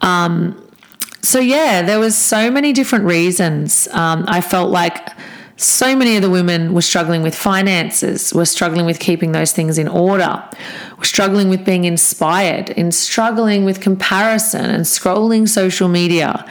Um, 0.00 0.62
so 1.22 1.38
yeah, 1.38 1.82
there 1.82 1.98
was 1.98 2.16
so 2.16 2.50
many 2.50 2.72
different 2.72 3.04
reasons. 3.04 3.88
Um, 3.92 4.24
I 4.28 4.40
felt 4.40 4.70
like 4.70 5.08
so 5.56 5.96
many 5.96 6.16
of 6.16 6.22
the 6.22 6.30
women 6.30 6.74
were 6.74 6.82
struggling 6.82 7.22
with 7.22 7.34
finances, 7.34 8.32
were 8.34 8.44
struggling 8.44 8.84
with 8.84 8.98
keeping 8.98 9.32
those 9.32 9.52
things 9.52 9.78
in 9.78 9.88
order, 9.88 10.44
were 10.98 11.04
struggling 11.04 11.48
with 11.48 11.64
being 11.64 11.84
inspired, 11.84 12.70
in 12.70 12.92
struggling 12.92 13.64
with 13.64 13.80
comparison 13.80 14.66
and 14.66 14.84
scrolling 14.84 15.48
social 15.48 15.88
media, 15.88 16.44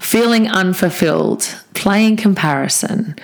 feeling 0.00 0.48
unfulfilled, 0.48 1.54
playing 1.74 2.16
comparison. 2.16 3.14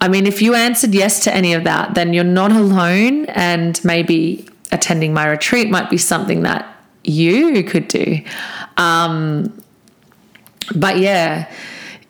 I 0.00 0.08
mean, 0.08 0.26
if 0.26 0.40
you 0.40 0.54
answered 0.54 0.94
yes 0.94 1.24
to 1.24 1.34
any 1.34 1.54
of 1.54 1.64
that, 1.64 1.94
then 1.94 2.12
you're 2.12 2.24
not 2.24 2.52
alone, 2.52 3.26
and 3.26 3.82
maybe 3.84 4.48
attending 4.70 5.12
my 5.12 5.26
retreat 5.26 5.70
might 5.70 5.90
be 5.90 5.98
something 5.98 6.42
that 6.42 6.66
you 7.04 7.64
could 7.64 7.88
do. 7.88 8.20
Um, 8.76 9.60
but 10.74 10.98
yeah, 10.98 11.50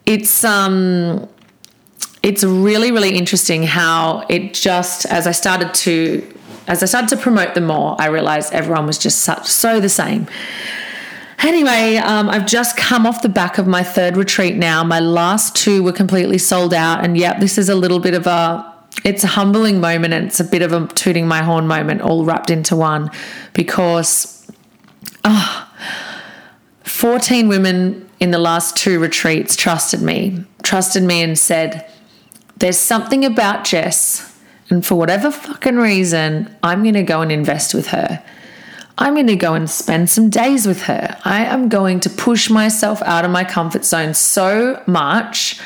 it's 0.07 0.45
um, 0.45 1.28
it's 2.23 2.45
really 2.45 2.92
really 2.92 3.16
interesting 3.16 3.62
how 3.62 4.26
it 4.28 4.54
just 4.54 5.07
as 5.07 5.26
I 5.26 5.33
started 5.33 5.73
to 5.75 6.35
as 6.66 6.83
I 6.83 6.87
started 6.87 7.09
to 7.11 7.16
promote 7.16 7.54
them 7.54 7.66
more, 7.66 7.97
I 7.99 8.07
realized 8.07 8.52
everyone 8.52 8.87
was 8.87 8.99
just 8.99 9.21
such 9.21 9.47
so 9.47 9.80
the 9.80 9.88
same. 9.88 10.26
Anyway, 11.40 11.97
um, 11.97 12.28
I've 12.28 12.47
just 12.47 12.76
come 12.76 13.07
off 13.07 13.23
the 13.23 13.28
back 13.28 13.59
of 13.59 13.66
my 13.66 13.85
third 13.85 14.16
retreat 14.16 14.57
now. 14.57 14.83
My 14.83 14.99
last 14.99 15.54
two 15.54 15.83
were 15.83 15.92
completely 15.92 16.38
sold 16.38 16.75
out. 16.75 17.04
And 17.04 17.16
yep, 17.16 17.38
this 17.38 17.59
is 17.59 17.68
a 17.68 17.75
little 17.75 18.00
bit 18.00 18.14
of 18.14 18.26
a 18.26 18.75
it's 19.04 19.23
a 19.23 19.28
humbling 19.28 19.80
moment 19.80 20.12
and 20.12 20.26
it's 20.26 20.40
a 20.40 20.45
bit 20.45 20.62
of 20.62 20.73
a 20.73 20.87
tooting 20.88 21.28
my 21.28 21.42
horn 21.42 21.68
moment 21.68 22.00
all 22.00 22.25
wrapped 22.25 22.50
into 22.50 22.75
one 22.75 23.11
because 23.52 24.50
oh, 25.25 25.68
14 26.83 27.49
women 27.49 28.09
in 28.18 28.30
the 28.33 28.38
last 28.38 28.76
two 28.76 28.99
retreats 28.99 29.54
trusted 29.54 30.02
me, 30.02 30.45
trusted 30.62 31.02
me 31.02 31.23
and 31.23 31.38
said, 31.38 31.88
There's 32.57 32.78
something 32.78 33.25
about 33.25 33.64
Jess, 33.64 34.37
and 34.68 34.85
for 34.85 34.97
whatever 34.97 35.30
fucking 35.30 35.76
reason, 35.76 36.54
I'm 36.62 36.83
going 36.83 36.95
to 36.95 37.02
go 37.02 37.21
and 37.23 37.30
invest 37.30 37.75
with 37.75 37.88
her. 37.88 38.23
I'm 39.00 39.14
going 39.14 39.28
to 39.28 39.37
go 39.37 39.55
and 39.55 39.71
spend 39.71 40.11
some 40.11 40.28
days 40.28 40.67
with 40.67 40.83
her. 40.83 41.17
I 41.25 41.45
am 41.45 41.69
going 41.69 42.00
to 42.00 42.11
push 42.11 42.50
myself 42.50 43.00
out 43.02 43.25
of 43.25 43.31
my 43.31 43.45
comfort 43.45 43.85
zone 43.85 44.12
so 44.12 44.83
much. 44.88 45.61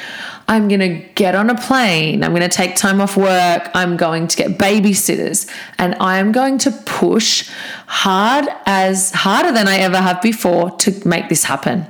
I'm 0.49 0.69
going 0.69 0.81
to 0.81 1.09
get 1.15 1.35
on 1.35 1.49
a 1.49 1.55
plane. 1.55 2.23
I'm 2.23 2.33
going 2.33 2.43
to 2.43 2.49
take 2.55 2.77
time 2.77 3.01
off 3.01 3.17
work. 3.17 3.71
I'm 3.75 3.97
going 3.97 4.27
to 4.27 4.37
get 4.37 4.59
babysitters 4.59 5.51
and 5.79 5.95
I 5.95 6.19
am 6.19 6.31
going 6.31 6.59
to 6.59 6.71
push 6.71 7.51
hard 7.87 8.49
as 8.67 9.13
harder 9.13 9.51
than 9.51 9.67
I 9.67 9.79
ever 9.79 9.97
have 9.97 10.21
before 10.21 10.71
to 10.79 11.09
make 11.09 11.31
this 11.31 11.45
happen. 11.45 11.87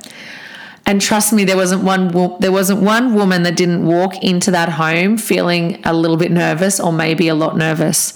And 0.87 1.01
trust 1.01 1.33
me, 1.33 1.43
there 1.43 1.57
wasn't 1.57 1.83
one 1.83 2.37
there 2.39 2.53
wasn't 2.53 2.83
one 2.83 3.15
woman 3.15 3.43
that 3.45 3.57
didn't 3.57 3.85
walk 3.85 4.23
into 4.23 4.53
that 4.53 4.69
home 4.69 5.17
feeling 5.17 5.81
a 5.85 5.93
little 5.93 6.17
bit 6.17 6.31
nervous 6.31 6.79
or 6.79 6.93
maybe 6.93 7.27
a 7.27 7.35
lot 7.35 7.57
nervous. 7.57 8.15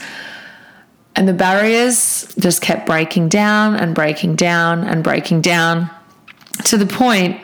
And 1.17 1.27
the 1.27 1.33
barriers 1.33 2.33
just 2.39 2.61
kept 2.61 2.87
breaking 2.87 3.31
down 3.31 3.75
and 3.75 3.95
breaking 3.95 4.37
down 4.37 4.85
and 4.85 5.03
breaking 5.03 5.41
down 5.41 5.91
to 6.67 6.77
the 6.77 6.87
point 6.87 7.41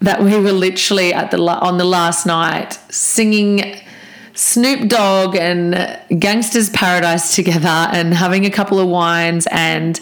that 0.00 0.22
we 0.22 0.36
were 0.36 0.52
literally 0.52 1.12
at 1.12 1.30
the 1.30 1.38
on 1.38 1.78
the 1.78 1.84
last 1.84 2.26
night 2.26 2.72
singing 2.90 3.76
Snoop 4.34 4.88
Dogg 4.88 5.36
and 5.36 6.00
Gangster's 6.18 6.70
Paradise 6.70 7.36
together 7.36 7.68
and 7.68 8.14
having 8.14 8.46
a 8.46 8.50
couple 8.50 8.80
of 8.80 8.88
wines 8.88 9.46
and 9.50 10.00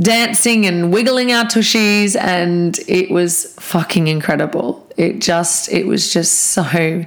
dancing 0.00 0.66
and 0.66 0.92
wiggling 0.92 1.32
our 1.32 1.44
tushies 1.44 2.16
and 2.16 2.78
it 2.86 3.10
was 3.10 3.52
fucking 3.54 4.06
incredible. 4.06 4.86
It 4.96 5.20
just 5.20 5.68
it 5.72 5.86
was 5.86 6.12
just 6.12 6.34
so 6.34 7.04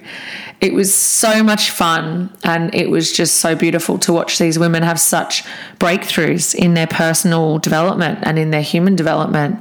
it 0.61 0.73
was 0.73 0.93
so 0.93 1.43
much 1.43 1.71
fun 1.71 2.31
and 2.43 2.73
it 2.75 2.91
was 2.91 3.11
just 3.11 3.37
so 3.37 3.55
beautiful 3.55 3.97
to 3.97 4.13
watch 4.13 4.37
these 4.37 4.59
women 4.59 4.83
have 4.83 4.99
such 4.99 5.43
breakthroughs 5.79 6.53
in 6.53 6.75
their 6.75 6.85
personal 6.85 7.57
development 7.57 8.19
and 8.21 8.37
in 8.37 8.51
their 8.51 8.61
human 8.61 8.95
development. 8.95 9.59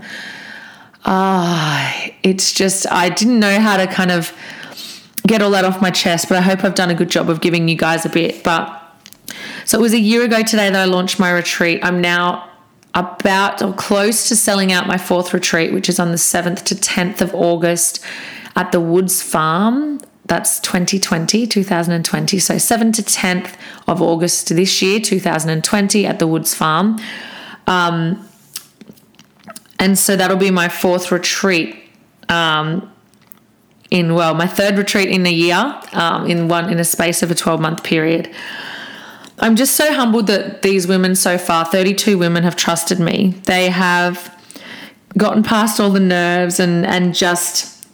Ah, 1.07 2.11
it's 2.23 2.53
just, 2.53 2.87
I 2.93 3.09
didn't 3.09 3.41
know 3.41 3.59
how 3.61 3.79
to 3.79 3.87
kind 3.87 4.11
of 4.11 4.37
get 5.27 5.41
all 5.41 5.51
that 5.53 5.65
off 5.65 5.81
my 5.81 5.91
chest, 5.91 6.29
but 6.29 6.37
I 6.37 6.43
hope 6.43 6.65
I've 6.65 6.75
done 6.75 6.91
a 6.91 6.95
good 6.95 7.11
job 7.11 7.31
of 7.31 7.41
giving 7.41 7.67
you 7.67 7.77
guys 7.77 8.05
a 8.05 8.11
bit. 8.11 8.45
But 8.45 8.77
so 9.65 9.79
it 9.79 9.81
was 9.81 9.95
a 9.95 9.99
year 9.99 10.23
ago 10.23 10.43
today 10.43 10.69
that 10.69 10.77
I 10.77 10.85
launched 10.85 11.19
my 11.19 11.31
retreat. 11.31 11.81
I'm 11.83 12.03
now 12.03 12.50
about 12.95 13.63
or 13.63 13.73
close 13.73 14.29
to 14.29 14.37
selling 14.37 14.73
out 14.73 14.87
my 14.87 14.99
fourth 14.99 15.33
retreat, 15.33 15.73
which 15.73 15.89
is 15.89 16.01
on 16.01 16.11
the 16.11 16.17
7th 16.17 16.65
to 16.65 16.75
10th 16.75 17.21
of 17.21 17.35
August 17.35 18.05
at 18.57 18.73
the 18.73 18.81
Woods 18.81 19.23
Farm 19.23 20.01
that's 20.31 20.61
2020, 20.61 21.45
2020. 21.49 22.39
So 22.39 22.55
7th 22.55 22.95
to 22.95 23.03
10th 23.03 23.57
of 23.89 24.01
August 24.01 24.49
this 24.55 24.81
year, 24.81 25.01
2020, 25.01 26.07
at 26.07 26.21
the 26.21 26.27
Woods 26.29 26.55
Farm. 26.55 27.01
Um, 27.67 28.29
and 29.81 29.99
so 29.99 30.15
that'll 30.15 30.37
be 30.37 30.53
my 30.53 30.69
fourth 30.69 31.11
retreat. 31.11 31.83
Um, 32.29 32.93
in 33.91 34.15
well, 34.15 34.35
my 34.35 34.47
third 34.47 34.79
retreat 34.79 35.09
in 35.09 35.27
a 35.27 35.33
year, 35.33 35.81
um, 35.95 36.31
in 36.31 36.47
one 36.47 36.71
in 36.71 36.79
a 36.79 36.85
space 36.85 37.25
of 37.25 37.33
a 37.33 37.35
12 37.35 37.61
month 37.61 37.83
period. 37.83 38.33
I'm 39.43 39.57
just 39.57 39.75
so 39.75 39.95
humbled 39.95 40.27
that 40.27 40.61
these 40.61 40.87
women 40.87 41.15
so 41.15 41.39
far, 41.39 41.65
32 41.65 42.19
women, 42.19 42.43
have 42.43 42.57
trusted 42.57 43.01
me. 43.01 43.31
They 43.47 43.71
have 43.71 44.37
gotten 45.17 45.43
past 45.43 45.81
all 45.81 45.91
the 45.91 45.99
nerves 45.99 46.61
and 46.61 46.87
and 46.87 47.15
just 47.15 47.87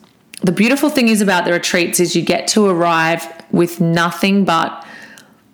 the 0.43 0.53
beautiful 0.53 0.91
thing 0.91 1.09
is 1.09 1.23
about 1.23 1.45
the 1.45 1.53
retreats 1.53 1.99
is 1.99 2.15
you 2.15 2.23
get 2.23 2.47
to 2.49 2.67
arrive 2.67 3.27
with 3.53 3.81
nothing 3.81 4.45
but 4.45 4.87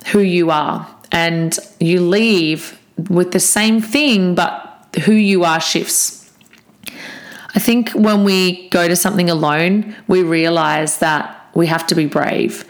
who 0.06 0.20
you 0.20 0.50
are. 0.50 0.88
And 1.12 1.56
you 1.78 2.00
leave 2.00 2.80
with 3.10 3.32
the 3.32 3.40
same 3.40 3.80
thing 3.82 4.34
but 4.34 4.88
who 5.04 5.12
you 5.12 5.44
are 5.44 5.60
shifts. 5.60 6.32
I 7.54 7.58
think 7.58 7.90
when 7.90 8.24
we 8.24 8.70
go 8.70 8.88
to 8.88 8.96
something 8.96 9.28
alone 9.28 9.94
we 10.08 10.22
realize 10.22 10.98
that 10.98 11.50
we 11.54 11.66
have 11.66 11.86
to 11.88 11.94
be 11.94 12.06
brave. 12.06 12.64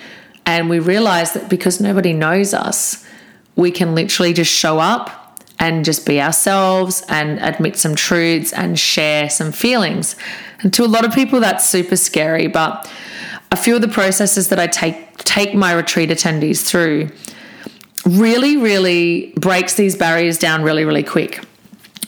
And 0.44 0.68
we 0.68 0.80
realize 0.80 1.34
that 1.34 1.48
because 1.48 1.80
nobody 1.80 2.12
knows 2.12 2.52
us 2.52 3.06
we 3.56 3.70
can 3.70 3.94
literally 3.94 4.32
just 4.32 4.52
show 4.52 4.78
up 4.78 5.40
and 5.58 5.84
just 5.84 6.06
be 6.06 6.20
ourselves 6.20 7.04
and 7.08 7.38
admit 7.38 7.76
some 7.76 7.94
truths 7.94 8.52
and 8.52 8.78
share 8.78 9.30
some 9.30 9.52
feelings. 9.52 10.16
And 10.60 10.72
to 10.74 10.84
a 10.84 10.86
lot 10.86 11.04
of 11.04 11.12
people, 11.12 11.40
that's 11.40 11.68
super 11.68 11.96
scary. 11.96 12.46
But 12.48 12.90
a 13.52 13.56
few 13.56 13.76
of 13.76 13.80
the 13.80 13.88
processes 13.88 14.48
that 14.48 14.58
I 14.58 14.66
take 14.66 15.18
take 15.18 15.54
my 15.54 15.72
retreat 15.72 16.10
attendees 16.10 16.64
through 16.64 17.10
really, 18.04 18.56
really 18.56 19.32
breaks 19.36 19.74
these 19.74 19.96
barriers 19.96 20.38
down 20.38 20.62
really, 20.62 20.84
really 20.84 21.04
quick. 21.04 21.44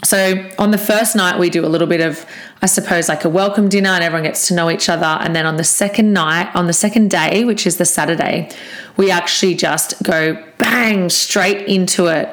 So 0.03 0.51
on 0.59 0.71
the 0.71 0.79
first 0.79 1.15
night, 1.15 1.39
we 1.39 1.49
do 1.51 1.65
a 1.65 1.69
little 1.69 1.87
bit 1.87 2.01
of, 2.01 2.27
I 2.65 2.67
suppose, 2.67 3.11
like 3.11 3.27
a 3.27 3.29
welcome 3.29 3.69
dinner, 3.69 3.91
and 3.91 4.03
everyone 4.03 4.23
gets 4.23 4.49
to 4.49 4.55
know 4.55 4.71
each 4.71 4.89
other. 4.89 5.05
And 5.05 5.37
then 5.37 5.45
on 5.45 5.59
the 5.59 5.65
second 5.65 6.15
night, 6.15 6.51
on 6.57 6.67
the 6.67 6.73
second 6.73 7.11
day, 7.11 7.45
which 7.45 7.67
is 7.67 7.77
the 7.77 7.85
Saturday, 7.85 8.49
we 8.97 9.11
actually 9.11 9.55
just 9.55 10.03
go 10.03 10.43
bang 10.57 11.11
straight 11.11 11.69
into 11.69 12.07
it. 12.07 12.27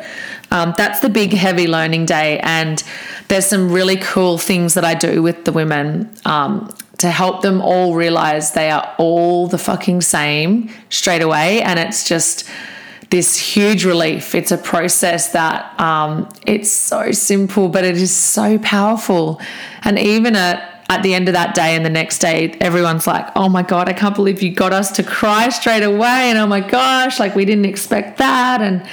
Um, 0.50 0.74
that's 0.78 1.02
the 1.02 1.10
big, 1.10 1.34
heavy 1.34 1.68
learning 1.68 2.06
day. 2.06 2.40
And 2.44 2.82
there's 3.28 3.46
some 3.46 3.74
really 3.74 3.98
cool 3.98 4.38
things 4.38 4.74
that 4.76 4.86
I 4.86 4.94
do 4.94 5.22
with 5.22 5.44
the 5.44 5.52
women 5.52 6.10
um, 6.24 6.74
to 7.00 7.10
help 7.10 7.42
them 7.42 7.62
all 7.62 7.94
realize 7.94 8.54
they 8.54 8.72
are 8.72 8.96
all 8.98 9.48
the 9.48 9.58
fucking 9.58 10.00
same 10.00 10.70
straight 10.88 11.22
away. 11.22 11.62
And 11.62 11.78
it's 11.78 12.08
just, 12.08 12.50
this 13.12 13.38
huge 13.38 13.86
relief. 13.86 14.34
It's 14.34 14.52
a 14.52 14.58
process 14.58 15.34
that 15.34 15.80
um, 15.80 16.28
it's 16.48 16.72
so 16.72 17.12
simple, 17.12 17.70
but 17.70 17.84
it 17.84 17.98
is 17.98 18.16
so 18.16 18.58
powerful. 18.60 19.40
And 19.84 20.00
even 20.00 20.36
at 20.36 20.70
at 20.90 21.04
the 21.04 21.14
end 21.14 21.30
of 21.30 21.34
that 21.34 21.56
day 21.56 21.74
and 21.74 21.86
the 21.86 21.90
next 21.90 22.20
day, 22.20 22.52
everyone's 22.60 23.08
like, 23.08 23.26
oh 23.38 23.48
my 23.48 23.64
God, 23.64 23.88
I 23.88 23.94
can't 23.94 24.14
believe 24.14 24.42
you 24.42 24.54
got 24.54 24.74
us 24.74 24.92
to 24.94 25.04
cry 25.04 25.48
straight 25.48 25.84
away. 25.84 26.30
And 26.30 26.38
oh 26.38 26.48
my 26.48 26.60
gosh, 26.60 27.18
like 27.18 27.34
we 27.34 27.46
didn't 27.46 27.64
expect 27.64 28.18
that. 28.18 28.62
And 28.62 28.86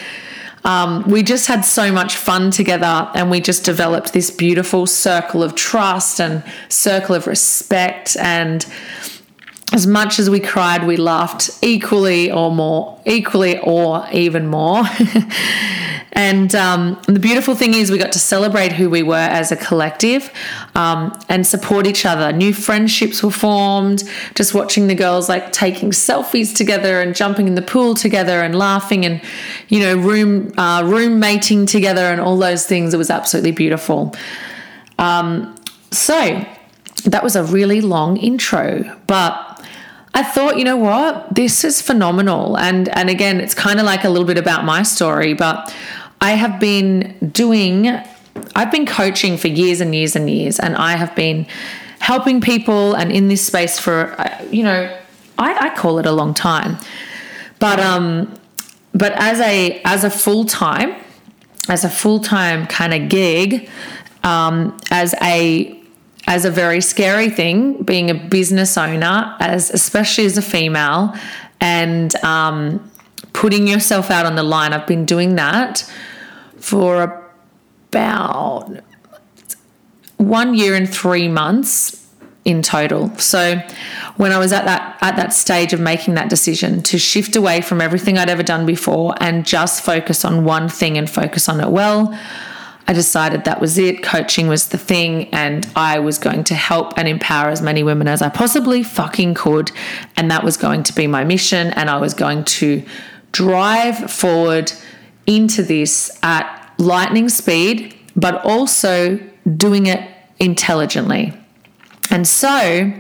um, 0.65 1.03
we 1.11 1.25
just 1.25 1.49
had 1.49 1.65
so 1.65 1.91
much 1.91 2.15
fun 2.15 2.53
together 2.53 3.11
and 3.17 3.33
we 3.33 3.41
just 3.41 3.65
developed 3.65 4.13
this 4.13 4.31
beautiful 4.31 4.87
circle 4.87 5.43
of 5.43 5.57
trust 5.57 6.21
and 6.21 6.45
circle 6.69 7.17
of 7.17 7.27
respect. 7.27 8.17
And 8.17 8.65
as 9.73 9.87
much 9.87 10.19
as 10.19 10.31
we 10.31 10.41
cried, 10.41 10.87
we 10.87 10.97
laughed 10.97 11.51
equally 11.61 12.31
or 12.31 12.51
more, 12.51 12.99
equally 13.05 13.59
or 13.59 14.07
even 14.13 14.47
more. 14.47 14.83
and 16.13 16.55
um, 16.55 16.99
the 17.07 17.19
beautiful 17.19 17.55
thing 17.55 17.75
is, 17.75 17.91
we 17.91 17.99
got 17.99 18.13
to 18.13 18.19
celebrate 18.19 18.73
who 18.73 18.89
we 18.89 19.03
were 19.03 19.17
as 19.17 19.53
a 19.53 19.57
collective 19.57 20.33
um, 20.75 21.19
and 21.29 21.47
support 21.47 21.87
each 21.87 22.07
other. 22.07 22.33
New 22.33 22.55
friendships 22.55 23.23
were 23.23 23.31
formed. 23.31 24.05
Just 24.35 24.55
watching 24.55 24.87
the 24.87 24.95
girls 24.95 25.29
like 25.29 25.53
taking 25.53 25.91
selfies 25.91 26.57
together 26.57 27.03
and 27.03 27.15
jumping 27.15 27.47
in 27.47 27.55
the 27.55 27.63
pool 27.63 27.95
together 27.95 28.41
and 28.41 28.57
laughing 28.57 29.05
and, 29.05 29.21
you 29.69 29.81
know, 29.81 29.97
room 29.97 30.59
uh, 30.59 30.83
room 30.83 31.21
mating 31.21 31.67
together 31.67 32.07
and 32.07 32.23
all 32.23 32.39
those 32.39 32.67
things. 32.67 32.95
It 32.95 32.97
was 32.99 33.11
absolutely 33.11 33.53
beautiful. 33.53 34.15
Um, 34.99 35.55
so 35.91 36.45
that 37.05 37.23
was 37.23 37.37
a 37.37 37.45
really 37.45 37.81
long 37.81 38.17
intro, 38.17 38.97
but 39.07 39.48
I 40.15 40.23
thought, 40.23 40.59
you 40.59 40.65
know 40.65 40.77
what, 40.77 41.35
this 41.35 41.65
is 41.65 41.81
phenomenal. 41.81 42.57
And 42.59 42.89
and 42.91 43.11
again, 43.11 43.41
it's 43.41 43.55
kind 43.55 43.79
of 43.79 43.87
like 43.87 44.05
a 44.05 44.09
little 44.09 44.27
bit 44.27 44.39
about 44.39 44.65
my 44.65 44.83
story, 44.83 45.35
but 45.35 45.75
I 46.21 46.33
have 46.33 46.59
been 46.59 47.31
doing 47.33 47.89
I've 48.55 48.71
been 48.71 48.87
coaching 48.87 49.37
for 49.37 49.49
years 49.49 49.81
and 49.81 49.95
years 49.95 50.17
and 50.17 50.31
years, 50.31 50.59
and 50.59 50.77
I 50.77 50.97
have 50.97 51.15
been 51.15 51.47
helping 52.01 52.41
people 52.41 52.95
and 52.95 53.11
in 53.11 53.29
this 53.29 53.45
space 53.45 53.79
for 53.79 54.15
uh, 54.19 54.45
you 54.51 54.63
know, 54.63 54.97
I, 55.39 55.69
I 55.69 55.77
call 55.77 55.99
it 55.99 56.07
a 56.07 56.13
long 56.13 56.35
time. 56.35 56.79
But 57.59 57.81
um 57.81 58.35
but 58.93 59.13
as 59.13 59.41
a 59.41 59.81
as 59.85 60.05
a 60.05 60.11
full 60.11 60.45
time 60.45 60.95
as 61.69 61.85
a 61.85 61.89
full 61.89 62.21
time 62.21 62.67
kind 62.67 62.95
of 62.95 63.09
gig, 63.09 63.69
um, 64.25 64.77
as 64.91 65.15
a 65.23 65.78
as 66.29 66.45
a 66.45 66.51
very 66.51 66.83
scary 66.83 67.31
thing, 67.31 67.83
being 67.83 68.11
a 68.11 68.15
business 68.15 68.77
owner, 68.77 69.35
as 69.41 69.71
especially 69.71 70.27
as 70.27 70.37
a 70.37 70.43
female, 70.43 71.15
and 71.59 72.15
um, 72.17 72.91
putting 73.33 73.67
yourself 73.67 74.11
out 74.11 74.27
on 74.27 74.37
the 74.37 74.43
line. 74.43 74.75
I've 74.75 74.87
been 74.87 75.07
doing 75.07 75.37
that 75.37 75.91
for 76.59 77.27
about 77.89 78.81
one 80.19 80.55
year 80.55 80.75
and 80.75 80.87
three 80.89 81.29
months 81.29 82.07
in 82.45 82.61
total. 82.61 83.09
So 83.17 83.63
when 84.19 84.31
I 84.31 84.39
was 84.39 84.53
at 84.53 84.67
that 84.67 84.99
at 85.01 85.17
that 85.17 85.33
stage 85.33 85.73
of 85.73 85.81
making 85.81 86.13
that 86.15 86.29
decision 86.29 86.83
to 86.83 86.99
shift 86.99 87.37
away 87.37 87.63
from 87.63 87.81
everything 87.81 88.19
I'd 88.19 88.29
ever 88.29 88.43
done 88.43 88.67
before 88.67 89.15
and 89.19 89.47
just 89.47 89.83
focus 89.83 90.27
on 90.27 90.45
one 90.45 90.69
thing 90.69 90.99
and 90.99 91.09
focus 91.09 91.49
on 91.49 91.59
it 91.61 91.71
well, 91.71 92.19
I 92.89 92.95
decided 92.95 93.45
that 93.45 93.61
was 93.61 93.77
it. 93.77 94.03
Coaching 94.03 94.49
was 94.49 94.69
the 94.69 94.79
thing, 94.79 95.29
and 95.29 95.71
I 95.77 95.99
was 95.99 96.19
going 96.19 96.43
to 96.45 96.55
help 96.55 96.99
and 96.99 97.07
empower 97.07 97.51
as 97.51 97.61
many 97.61 97.83
women 97.83 98.09
as 98.09 98.23
I 98.23 98.31
possibly 98.31 98.83
fucking 98.83 99.35
could. 99.35 99.71
And 100.17 100.31
that 100.31 100.43
was 100.43 100.57
going 100.57 100.83
to 100.85 100.95
be 100.95 101.07
my 101.07 101.23
mission. 101.23 101.69
And 101.75 101.91
I 101.91 101.99
was 101.99 102.15
going 102.15 102.45
to 102.45 102.83
drive 103.31 104.11
forward 104.11 104.73
into 105.27 105.63
this 105.63 106.19
at 106.23 106.73
lightning 106.79 107.29
speed, 107.29 107.95
but 108.17 108.43
also 108.43 109.21
doing 109.57 109.85
it 109.85 110.09
intelligently. 110.41 111.35
And 112.11 112.27
so, 112.27 112.91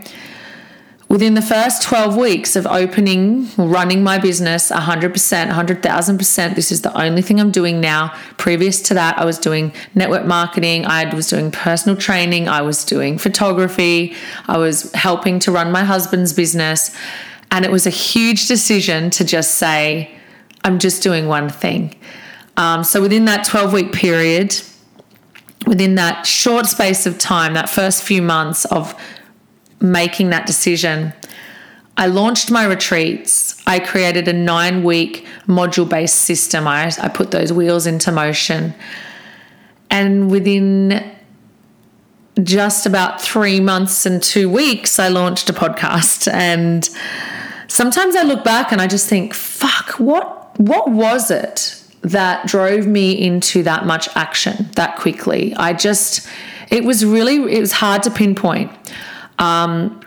Within 1.09 1.33
the 1.33 1.43
first 1.43 1.83
12 1.85 2.17
weeks 2.17 2.55
of 2.55 2.67
opening, 2.67 3.49
running 3.57 4.03
my 4.03 4.19
business 4.19 4.71
100%, 4.71 5.13
100,000%, 5.51 6.55
this 6.55 6.71
is 6.71 6.83
the 6.83 7.01
only 7.01 7.23
thing 7.23 7.41
I'm 7.41 7.51
doing 7.51 7.81
now. 7.81 8.15
Previous 8.37 8.83
to 8.83 8.95
that, 8.95 9.19
I 9.19 9.25
was 9.25 9.39
doing 9.39 9.73
network 9.95 10.27
marketing, 10.27 10.85
I 10.85 11.13
was 11.15 11.27
doing 11.27 11.51
personal 11.51 11.97
training, 11.97 12.47
I 12.47 12.61
was 12.61 12.85
doing 12.85 13.17
photography, 13.17 14.15
I 14.49 14.59
was 14.59 14.93
helping 14.93 15.39
to 15.41 15.51
run 15.51 15.73
my 15.73 15.83
husband's 15.83 16.35
business. 16.35 16.95
And 17.51 17.65
it 17.65 17.71
was 17.71 17.87
a 17.87 17.91
huge 17.91 18.47
decision 18.47 19.09
to 19.11 19.25
just 19.25 19.55
say, 19.55 20.15
I'm 20.63 20.79
just 20.79 21.03
doing 21.03 21.27
one 21.27 21.49
thing. 21.49 21.95
Um, 22.59 22.85
so 22.85 23.01
within 23.01 23.25
that 23.25 23.47
12 23.47 23.73
week 23.73 23.93
period, 23.93 24.61
within 25.67 25.95
that 25.95 26.27
short 26.27 26.67
space 26.67 27.07
of 27.07 27.17
time, 27.17 27.55
that 27.55 27.71
first 27.71 28.03
few 28.03 28.21
months 28.21 28.67
of 28.67 28.95
making 29.81 30.31
that 30.31 30.47
decision, 30.47 31.13
I 31.97 32.07
launched 32.07 32.51
my 32.51 32.65
retreats. 32.65 33.61
I 33.67 33.81
created 33.81 34.29
a 34.29 34.33
nine 34.33 34.85
week 34.85 35.27
module 35.47 35.89
based 35.89 36.17
system. 36.17 36.67
I, 36.67 36.93
I 37.01 37.09
put 37.09 37.33
those 37.33 37.53
wheels 37.53 37.87
into 37.87 38.13
motion. 38.13 38.75
And 39.91 40.31
within 40.31 41.03
just 42.43 42.87
about 42.87 43.21
three 43.21 43.59
months 43.59 44.07
and 44.07 44.23
two 44.23 44.49
weeks, 44.49 44.99
I 44.99 45.09
launched 45.09 45.51
a 45.51 45.53
podcast. 45.53 46.33
And 46.33 46.89
sometimes 47.67 48.15
I 48.15 48.23
look 48.23 48.45
back 48.45 48.71
and 48.71 48.81
I 48.81 48.87
just 48.87 49.09
think, 49.09 49.35
fuck, 49.35 49.99
what, 49.99 50.59
what 50.61 50.91
was 50.91 51.33
it 51.33 51.83
that 52.03 52.47
drove 52.47 52.87
me 52.87 53.13
into 53.13 53.65
that 53.65 53.87
much 53.87 54.09
action 54.15 54.69
that 54.77 54.97
quickly? 54.97 55.53
I 55.57 55.73
just, 55.73 56.29
it 56.71 56.85
was 56.85 57.05
really, 57.05 57.57
it 57.57 57.61
was 57.61 57.73
hard 57.73 58.05
to 58.05 58.11
pinpoint. 58.11 58.71
Um, 59.39 60.01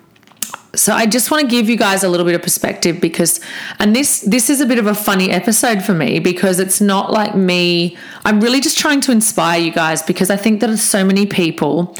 so 0.73 0.93
I 0.93 1.05
just 1.05 1.31
want 1.31 1.41
to 1.41 1.47
give 1.47 1.69
you 1.69 1.75
guys 1.75 2.03
a 2.03 2.09
little 2.09 2.25
bit 2.25 2.35
of 2.35 2.41
perspective 2.41 3.01
because 3.01 3.41
and 3.79 3.95
this 3.95 4.21
this 4.21 4.49
is 4.49 4.61
a 4.61 4.65
bit 4.65 4.79
of 4.79 4.87
a 4.87 4.95
funny 4.95 5.29
episode 5.29 5.83
for 5.83 5.93
me 5.93 6.19
because 6.19 6.59
it's 6.59 6.79
not 6.79 7.11
like 7.11 7.35
me 7.35 7.97
I'm 8.23 8.39
really 8.39 8.61
just 8.61 8.77
trying 8.77 9.01
to 9.01 9.11
inspire 9.11 9.59
you 9.59 9.71
guys 9.71 10.01
because 10.01 10.29
I 10.29 10.37
think 10.37 10.61
that 10.61 10.75
so 10.77 11.03
many 11.03 11.25
people 11.25 11.95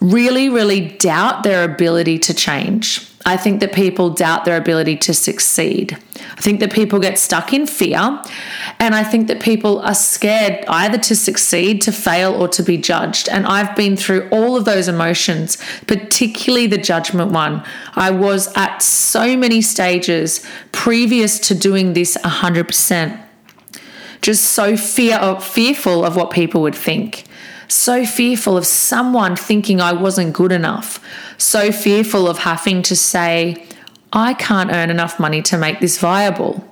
really 0.00 0.50
really 0.50 0.88
doubt 0.98 1.42
their 1.42 1.64
ability 1.64 2.18
to 2.20 2.34
change. 2.34 3.10
I 3.26 3.36
think 3.36 3.58
that 3.58 3.72
people 3.72 4.10
doubt 4.10 4.44
their 4.44 4.56
ability 4.56 4.96
to 4.98 5.12
succeed. 5.12 5.98
I 6.36 6.40
think 6.40 6.60
that 6.60 6.72
people 6.72 7.00
get 7.00 7.18
stuck 7.18 7.52
in 7.52 7.66
fear. 7.66 8.22
And 8.78 8.94
I 8.94 9.02
think 9.02 9.26
that 9.26 9.40
people 9.40 9.80
are 9.80 9.96
scared 9.96 10.64
either 10.68 10.96
to 10.98 11.16
succeed, 11.16 11.82
to 11.82 11.92
fail, 11.92 12.32
or 12.32 12.46
to 12.46 12.62
be 12.62 12.78
judged. 12.78 13.28
And 13.28 13.44
I've 13.44 13.74
been 13.74 13.96
through 13.96 14.28
all 14.30 14.56
of 14.56 14.64
those 14.64 14.86
emotions, 14.86 15.58
particularly 15.88 16.68
the 16.68 16.78
judgment 16.78 17.32
one. 17.32 17.64
I 17.96 18.12
was 18.12 18.52
at 18.54 18.80
so 18.80 19.36
many 19.36 19.60
stages 19.60 20.46
previous 20.70 21.40
to 21.48 21.54
doing 21.56 21.94
this 21.94 22.16
100%, 22.18 23.20
just 24.22 24.44
so 24.44 24.76
fear 24.76 25.40
fearful 25.40 26.04
of 26.04 26.14
what 26.14 26.30
people 26.30 26.62
would 26.62 26.76
think 26.76 27.24
so 27.68 28.06
fearful 28.06 28.56
of 28.56 28.66
someone 28.66 29.36
thinking 29.36 29.80
I 29.80 29.92
wasn't 29.92 30.32
good 30.32 30.52
enough, 30.52 31.00
so 31.38 31.72
fearful 31.72 32.28
of 32.28 32.38
having 32.38 32.82
to 32.82 32.96
say, 32.96 33.66
I 34.12 34.34
can't 34.34 34.70
earn 34.72 34.90
enough 34.90 35.18
money 35.20 35.42
to 35.42 35.58
make 35.58 35.80
this 35.80 35.98
viable, 35.98 36.66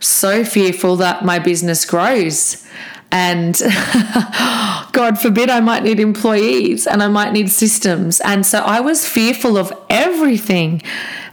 so 0.00 0.44
fearful 0.44 0.96
that 0.96 1.24
my 1.24 1.38
business 1.38 1.84
grows. 1.84 2.66
And 3.12 3.54
God 4.92 5.18
forbid, 5.18 5.50
I 5.50 5.60
might 5.60 5.82
need 5.82 5.98
employees 5.98 6.86
and 6.86 7.02
I 7.02 7.08
might 7.08 7.32
need 7.32 7.50
systems. 7.50 8.20
And 8.20 8.46
so 8.46 8.60
I 8.60 8.80
was 8.80 9.06
fearful 9.06 9.56
of 9.56 9.72
everything. 9.88 10.82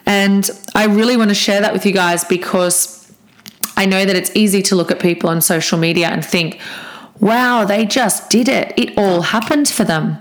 And 0.06 0.50
I 0.74 0.86
really 0.86 1.18
want 1.18 1.30
to 1.30 1.36
share 1.36 1.62
that 1.62 1.74
with 1.74 1.86
you 1.86 1.92
guys 1.92 2.24
because 2.24 3.12
I 3.76 3.86
know 3.86 4.06
that 4.06 4.16
it's 4.16 4.36
easy 4.36 4.62
to 4.64 4.76
look 4.76 4.90
at 4.90 5.00
people 5.00 5.30
on 5.30 5.42
social 5.42 5.78
media 5.78 6.08
and 6.08 6.26
think, 6.26 6.60
wow, 7.20 7.66
they 7.66 7.86
just 7.86 8.30
did 8.30 8.48
it. 8.48 8.74
It 8.78 8.98
all 8.98 9.22
happened 9.22 9.68
for 9.68 9.84
them. 9.84 10.18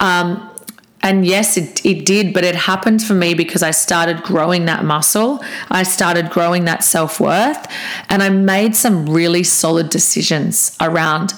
Um, 0.00 0.51
and 1.02 1.26
yes, 1.26 1.56
it, 1.56 1.84
it 1.84 2.06
did, 2.06 2.32
but 2.32 2.44
it 2.44 2.54
happened 2.54 3.02
for 3.02 3.14
me 3.14 3.34
because 3.34 3.62
I 3.62 3.72
started 3.72 4.22
growing 4.22 4.66
that 4.66 4.84
muscle. 4.84 5.42
I 5.68 5.82
started 5.82 6.30
growing 6.30 6.64
that 6.66 6.84
self 6.84 7.18
worth. 7.18 7.66
And 8.08 8.22
I 8.22 8.28
made 8.28 8.76
some 8.76 9.08
really 9.08 9.42
solid 9.42 9.90
decisions 9.90 10.76
around 10.80 11.32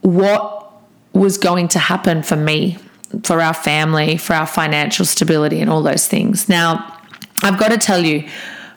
what 0.00 0.72
was 1.12 1.36
going 1.36 1.68
to 1.68 1.78
happen 1.78 2.22
for 2.22 2.36
me, 2.36 2.78
for 3.22 3.40
our 3.40 3.54
family, 3.54 4.16
for 4.16 4.32
our 4.32 4.46
financial 4.46 5.04
stability, 5.04 5.60
and 5.60 5.68
all 5.68 5.82
those 5.82 6.06
things. 6.06 6.48
Now, 6.48 6.98
I've 7.42 7.58
got 7.58 7.68
to 7.68 7.78
tell 7.78 8.02
you, 8.02 8.26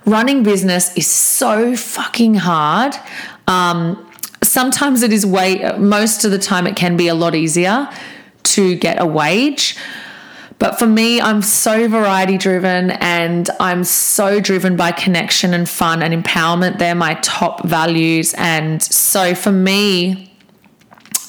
running 0.05 0.43
business 0.43 0.95
is 0.97 1.07
so 1.07 1.77
fucking 1.77 2.35
hard. 2.35 2.93
Um, 3.47 4.05
sometimes 4.43 5.01
it 5.01 5.13
is 5.13 5.25
way, 5.25 5.77
most 5.77 6.25
of 6.25 6.31
the 6.31 6.39
time, 6.39 6.67
it 6.67 6.75
can 6.75 6.97
be 6.97 7.07
a 7.07 7.15
lot 7.15 7.35
easier 7.35 7.89
to 8.43 8.75
get 8.75 9.01
a 9.01 9.05
wage. 9.05 9.77
But 10.59 10.77
for 10.77 10.85
me, 10.85 11.21
I'm 11.21 11.41
so 11.41 11.87
variety 11.87 12.37
driven 12.37 12.91
and 12.91 13.49
I'm 13.61 13.85
so 13.85 14.41
driven 14.41 14.75
by 14.75 14.91
connection 14.91 15.53
and 15.53 15.67
fun 15.67 16.03
and 16.03 16.13
empowerment. 16.13 16.79
They're 16.79 16.95
my 16.95 17.13
top 17.21 17.65
values. 17.65 18.33
And 18.37 18.83
so 18.83 19.33
for 19.35 19.53
me, 19.53 20.29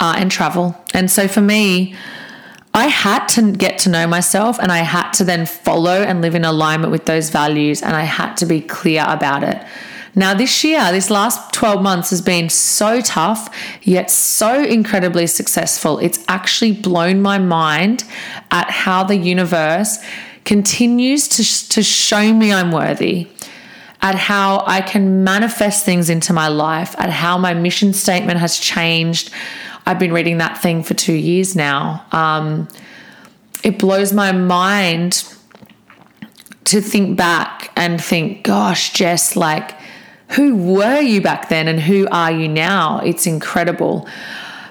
uh, 0.00 0.14
and 0.16 0.30
travel. 0.30 0.76
And 0.94 1.10
so 1.10 1.28
for 1.28 1.40
me, 1.40 1.94
I 2.72 2.86
had 2.86 3.26
to 3.28 3.52
get 3.52 3.78
to 3.80 3.90
know 3.90 4.06
myself 4.06 4.58
and 4.58 4.72
I 4.72 4.78
had 4.78 5.12
to 5.12 5.24
then 5.24 5.44
follow 5.46 6.02
and 6.02 6.22
live 6.22 6.34
in 6.34 6.44
alignment 6.44 6.90
with 6.90 7.04
those 7.04 7.30
values 7.30 7.82
and 7.82 7.94
I 7.94 8.02
had 8.02 8.34
to 8.38 8.46
be 8.46 8.60
clear 8.60 9.04
about 9.06 9.42
it. 9.44 9.62
Now, 10.14 10.34
this 10.34 10.64
year, 10.64 10.90
this 10.90 11.08
last 11.08 11.52
12 11.52 11.82
months 11.82 12.10
has 12.10 12.20
been 12.20 12.48
so 12.48 13.00
tough, 13.00 13.48
yet 13.82 14.10
so 14.10 14.62
incredibly 14.62 15.26
successful. 15.26 15.98
It's 15.98 16.24
actually 16.26 16.72
blown 16.72 17.22
my 17.22 17.38
mind 17.38 18.04
at 18.50 18.70
how 18.70 19.04
the 19.04 19.16
universe 19.16 19.98
continues 20.44 21.28
to, 21.28 21.68
to 21.68 21.82
show 21.82 22.32
me 22.32 22.52
I'm 22.52 22.72
worthy, 22.72 23.28
at 24.02 24.16
how 24.16 24.64
I 24.66 24.80
can 24.80 25.22
manifest 25.22 25.84
things 25.84 26.10
into 26.10 26.32
my 26.32 26.48
life, 26.48 26.98
at 26.98 27.10
how 27.10 27.38
my 27.38 27.54
mission 27.54 27.92
statement 27.92 28.40
has 28.40 28.58
changed. 28.58 29.30
I've 29.86 29.98
been 29.98 30.12
reading 30.12 30.38
that 30.38 30.60
thing 30.60 30.82
for 30.82 30.94
two 30.94 31.12
years 31.12 31.54
now. 31.54 32.04
Um, 32.10 32.68
it 33.62 33.78
blows 33.78 34.12
my 34.12 34.32
mind 34.32 35.24
to 36.64 36.80
think 36.80 37.16
back 37.16 37.72
and 37.76 38.02
think, 38.02 38.42
gosh, 38.44 38.92
Jess, 38.92 39.36
like, 39.36 39.79
who 40.30 40.56
were 40.56 41.00
you 41.00 41.20
back 41.20 41.48
then 41.48 41.68
and 41.68 41.80
who 41.80 42.06
are 42.10 42.30
you 42.30 42.48
now? 42.48 43.00
It's 43.00 43.26
incredible. 43.26 44.06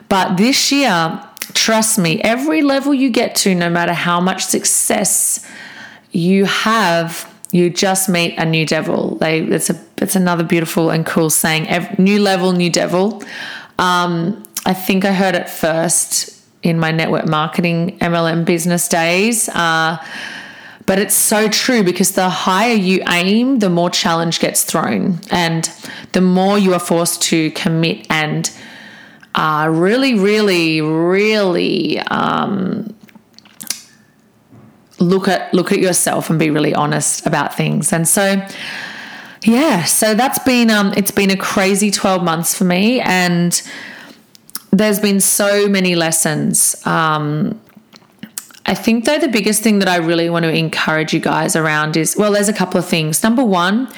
But 0.08 0.38
this 0.38 0.72
year, 0.72 1.22
trust 1.54 2.00
me, 2.00 2.22
every 2.22 2.62
level 2.62 2.94
you 2.94 3.10
get 3.10 3.36
to, 3.36 3.54
no 3.54 3.70
matter 3.70 3.94
how 3.94 4.22
much 4.22 4.46
success 4.46 5.46
you 6.12 6.46
have, 6.46 7.32
you 7.52 7.70
just 7.70 8.10
meet 8.10 8.38
a 8.38 8.46
new 8.46 8.66
devil. 8.66 9.16
They, 9.16 9.42
it's 9.42 9.70
a, 9.70 9.80
it's 9.98 10.16
another 10.16 10.44
beautiful 10.44 10.92
and 10.92 11.06
cool 11.06 11.30
saying. 11.30 11.68
Every, 11.68 12.04
new 12.04 12.22
level, 12.22 12.52
new 12.54 12.70
devil. 12.70 13.24
Um, 13.78 14.44
I 14.66 14.74
think 14.74 15.04
I 15.04 15.14
heard 15.14 15.36
it 15.36 15.50
first 15.50 16.38
in 16.64 16.80
my 16.80 16.92
network 16.92 17.28
marketing 17.28 17.98
MLM 18.00 18.46
business 18.46 18.88
days. 18.88 19.50
Uh, 19.50 19.98
but 20.90 20.98
it's 20.98 21.14
so 21.14 21.48
true 21.48 21.84
because 21.84 22.14
the 22.14 22.30
higher 22.30 22.74
you 22.74 23.04
aim, 23.10 23.60
the 23.60 23.70
more 23.70 23.92
challenge 23.92 24.40
gets 24.40 24.64
thrown, 24.64 25.20
and 25.30 25.70
the 26.14 26.20
more 26.20 26.58
you 26.58 26.74
are 26.74 26.80
forced 26.80 27.22
to 27.22 27.52
commit 27.52 28.08
and 28.10 28.52
uh, 29.36 29.68
really, 29.72 30.16
really, 30.16 30.82
really 30.82 32.00
um, 32.00 32.92
look 34.98 35.28
at 35.28 35.54
look 35.54 35.72
at 35.72 35.78
yourself 35.78 36.32
and 36.32 36.40
be 36.40 36.50
really 36.50 36.74
honest 36.74 37.24
about 37.24 37.56
things. 37.56 37.94
And 37.94 38.08
so, 38.08 38.44
yeah, 39.44 39.84
so 39.84 40.16
that's 40.16 40.40
been 40.40 40.72
um, 40.72 40.92
it's 40.98 41.12
been 41.12 41.30
a 41.30 41.38
crazy 41.38 41.92
twelve 41.92 42.24
months 42.24 42.56
for 42.56 42.64
me, 42.64 43.00
and 43.02 43.62
there's 44.72 45.00
been 45.00 45.22
so 45.22 45.68
many 45.68 45.94
lessons. 45.94 46.84
Um, 46.88 47.62
I 48.70 48.76
think, 48.76 49.06
though, 49.06 49.18
the 49.18 49.28
biggest 49.28 49.64
thing 49.64 49.80
that 49.80 49.88
I 49.88 49.96
really 49.96 50.30
want 50.30 50.44
to 50.44 50.56
encourage 50.56 51.12
you 51.12 51.20
guys 51.20 51.56
around 51.56 51.98
is 51.98 52.16
well, 52.16 52.32
there's 52.32 52.50
a 52.50 52.54
couple 52.54 52.80
of 52.80 52.86
things. 52.86 53.24
Number 53.24 53.44
one, 53.44 53.92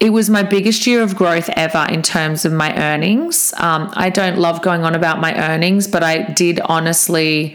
it 0.00 0.10
was 0.14 0.30
my 0.30 0.42
biggest 0.42 0.86
year 0.86 1.02
of 1.02 1.14
growth 1.14 1.50
ever 1.56 1.86
in 1.90 2.00
terms 2.00 2.46
of 2.46 2.54
my 2.54 2.74
earnings. 2.74 3.52
Um, 3.58 3.90
I 3.92 4.08
don't 4.08 4.38
love 4.38 4.62
going 4.62 4.82
on 4.84 4.94
about 4.94 5.20
my 5.20 5.34
earnings, 5.36 5.86
but 5.86 6.02
I 6.02 6.22
did 6.22 6.58
honestly. 6.60 7.54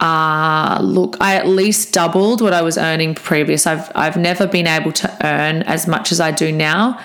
Uh, 0.00 0.78
look, 0.82 1.18
I 1.20 1.36
at 1.36 1.46
least 1.46 1.92
doubled 1.92 2.40
what 2.40 2.54
I 2.54 2.62
was 2.62 2.78
earning 2.78 3.14
previous. 3.14 3.66
I've 3.66 3.92
I've 3.94 4.16
never 4.16 4.46
been 4.46 4.66
able 4.66 4.92
to 4.92 5.08
earn 5.22 5.62
as 5.64 5.86
much 5.86 6.12
as 6.12 6.18
I 6.18 6.30
do 6.30 6.50
now. 6.50 6.98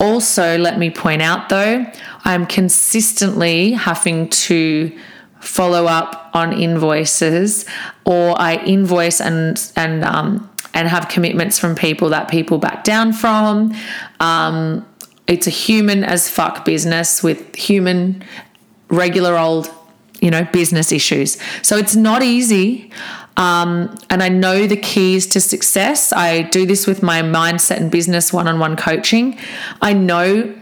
Also, 0.00 0.56
let 0.56 0.78
me 0.78 0.88
point 0.88 1.20
out 1.20 1.50
though, 1.50 1.84
I'm 2.24 2.46
consistently 2.46 3.72
having 3.72 4.30
to 4.30 4.98
follow 5.42 5.86
up 5.86 6.30
on 6.34 6.52
invoices 6.52 7.66
or 8.04 8.40
I 8.40 8.56
invoice 8.56 9.20
and 9.20 9.60
and 9.76 10.04
um, 10.04 10.48
and 10.72 10.88
have 10.88 11.08
commitments 11.08 11.58
from 11.58 11.74
people 11.74 12.08
that 12.10 12.30
people 12.30 12.58
back 12.58 12.84
down 12.84 13.12
from. 13.12 13.74
Um, 14.20 14.86
it's 15.26 15.46
a 15.46 15.50
human 15.50 16.04
as 16.04 16.28
fuck 16.28 16.64
business 16.64 17.22
with 17.22 17.54
human 17.54 18.24
regular 18.88 19.36
old 19.36 19.70
you 20.20 20.30
know 20.30 20.44
business 20.44 20.92
issues. 20.92 21.36
So 21.62 21.76
it's 21.76 21.96
not 21.96 22.22
easy. 22.22 22.90
Um, 23.36 23.96
and 24.10 24.22
I 24.22 24.28
know 24.28 24.66
the 24.66 24.76
keys 24.76 25.26
to 25.28 25.40
success. 25.40 26.12
I 26.12 26.42
do 26.42 26.66
this 26.66 26.86
with 26.86 27.02
my 27.02 27.22
mindset 27.22 27.78
and 27.78 27.90
business 27.90 28.30
one 28.32 28.46
on 28.46 28.58
one 28.58 28.76
coaching. 28.76 29.38
I 29.80 29.94
know 29.94 30.54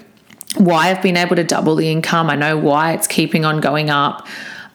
why 0.56 0.90
I've 0.90 1.02
been 1.02 1.16
able 1.16 1.36
to 1.36 1.44
double 1.44 1.74
the 1.74 1.90
income. 1.90 2.30
I 2.30 2.36
know 2.36 2.56
why 2.56 2.92
it's 2.92 3.08
keeping 3.08 3.44
on 3.44 3.60
going 3.60 3.90
up. 3.90 4.26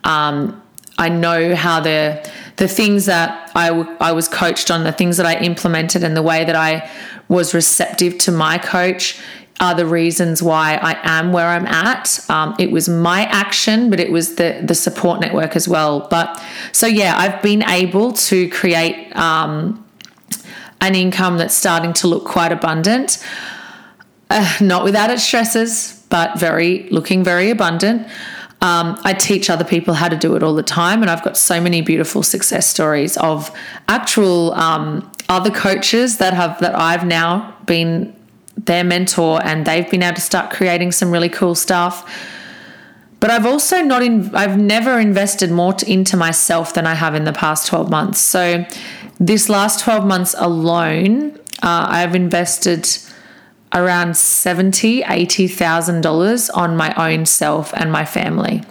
Um, 0.06 0.62
I 0.98 1.10
know 1.10 1.56
how 1.56 1.82
the 1.82 2.26
the 2.58 2.68
things 2.70 3.06
that 3.08 3.52
I, 3.54 3.68
w- 3.68 3.98
I 4.00 4.14
was 4.14 4.30
coached 4.30 4.72
on, 4.72 4.86
the 4.86 4.94
things 4.94 5.18
that 5.18 5.26
I 5.26 5.38
implemented, 5.40 6.04
and 6.06 6.16
the 6.16 6.22
way 6.22 6.46
that 6.46 6.56
I 6.56 6.90
was 7.28 7.54
receptive 7.54 8.18
to 8.20 8.32
my 8.32 8.58
coach 8.58 9.20
are 9.60 9.74
the 9.74 9.86
reasons 9.86 10.44
why 10.44 10.76
I 10.76 10.98
am 11.04 11.34
where 11.34 11.48
I'm 11.48 11.66
at. 11.66 12.20
Um, 12.30 12.56
it 12.60 12.72
was 12.72 12.88
my 12.88 13.24
action, 13.26 13.90
but 13.90 14.00
it 14.00 14.12
was 14.12 14.36
the 14.36 14.62
the 14.64 14.76
support 14.76 15.20
network 15.20 15.56
as 15.56 15.68
well. 15.68 16.08
But 16.10 16.42
so 16.72 16.88
yeah, 16.88 17.16
I've 17.18 17.42
been 17.42 17.64
able 17.64 18.14
to 18.14 18.50
create 18.50 19.14
um, 19.18 19.86
an 20.82 20.96
income 20.96 21.38
that's 21.38 21.56
starting 21.56 21.94
to 21.94 22.08
look 22.08 22.26
quite 22.26 22.52
abundant. 22.52 23.24
Uh, 24.30 24.58
not 24.60 24.84
without 24.84 25.10
its 25.12 25.24
stresses, 25.24 26.04
but 26.10 26.40
very 26.40 26.88
looking 26.90 27.24
very 27.24 27.50
abundant. 27.50 28.08
Um, 28.66 29.00
I 29.04 29.14
teach 29.14 29.52
other 29.52 29.64
people 29.64 29.94
how 29.94 30.10
to 30.10 30.18
do 30.18 30.36
it 30.36 30.42
all 30.42 30.56
the 30.56 30.64
time, 30.64 31.04
and 31.04 31.12
I've 31.12 31.24
got 31.24 31.38
so 31.38 31.62
many 31.62 31.82
beautiful 31.82 32.24
success 32.24 32.68
stories 32.68 33.16
of 33.18 33.56
actual 33.88 34.56
um, 34.56 35.12
other 35.30 35.52
coaches 35.52 36.18
that 36.18 36.34
have 36.34 36.58
that 36.62 36.74
I've 36.74 37.06
now 37.06 37.56
been 37.68 38.16
their 38.58 38.84
mentor, 38.84 39.40
and 39.46 39.68
they've 39.68 39.88
been 39.92 40.02
able 40.02 40.16
to 40.16 40.22
start 40.22 40.50
creating 40.50 40.94
some 40.94 41.12
really 41.12 41.30
cool 41.30 41.54
stuff. 41.54 42.12
But 43.20 43.30
I've 43.30 43.46
also 43.46 43.84
not 43.84 44.02
in, 44.02 44.34
I've 44.34 44.58
never 44.58 45.00
invested 45.00 45.52
more 45.52 45.74
to, 45.74 45.92
into 45.92 46.18
myself 46.18 46.74
than 46.74 46.88
I 46.88 46.96
have 46.96 47.14
in 47.14 47.24
the 47.24 47.34
past 47.34 47.68
12 47.68 47.92
months. 47.92 48.20
So 48.20 48.66
this 49.20 49.48
last 49.48 49.84
12 49.84 50.08
months 50.08 50.34
alone, 50.40 51.36
uh, 51.62 51.86
I've 51.88 52.16
invested 52.16 52.90
around 53.76 54.18
seventy, 54.18 55.04
eighty 55.04 55.48
thousand 55.48 56.02
dollars 56.02 56.50
on 56.50 56.76
my 56.76 56.94
own 56.96 57.26
self 57.26 57.74
and 57.76 57.92
my 57.92 58.06
family. 58.06 58.64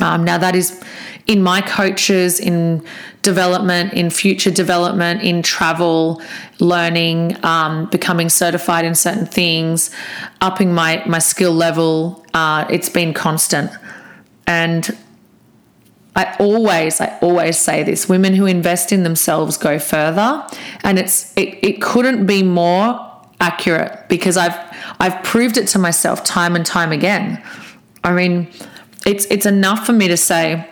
Um, 0.00 0.24
now 0.24 0.38
that 0.38 0.54
is 0.54 0.80
in 1.26 1.42
my 1.42 1.60
coaches, 1.60 2.40
in 2.40 2.84
development, 3.22 3.92
in 3.92 4.10
future 4.10 4.50
development, 4.50 5.22
in 5.22 5.42
travel, 5.42 6.20
learning, 6.58 7.42
um, 7.44 7.86
becoming 7.90 8.28
certified 8.28 8.84
in 8.84 8.94
certain 8.94 9.26
things, 9.26 9.90
upping 10.40 10.72
my 10.74 11.02
my 11.06 11.18
skill 11.18 11.52
level. 11.52 12.24
Uh, 12.34 12.66
it's 12.70 12.88
been 12.88 13.14
constant, 13.14 13.70
and 14.46 14.96
I 16.16 16.36
always, 16.38 17.00
I 17.00 17.16
always 17.22 17.56
say 17.58 17.84
this: 17.84 18.08
women 18.08 18.34
who 18.34 18.46
invest 18.46 18.92
in 18.92 19.02
themselves 19.02 19.56
go 19.56 19.78
further, 19.78 20.44
and 20.82 20.98
it's 20.98 21.32
it, 21.36 21.58
it 21.62 21.80
couldn't 21.80 22.26
be 22.26 22.42
more 22.42 23.11
accurate 23.42 24.08
because 24.08 24.38
I've 24.38 24.56
I've 24.98 25.22
proved 25.22 25.58
it 25.58 25.66
to 25.68 25.78
myself 25.78 26.24
time 26.24 26.56
and 26.56 26.64
time 26.64 26.92
again. 26.92 27.42
I 28.04 28.12
mean, 28.12 28.48
it's 29.04 29.26
it's 29.26 29.44
enough 29.44 29.84
for 29.84 29.92
me 29.92 30.08
to 30.08 30.16
say 30.16 30.66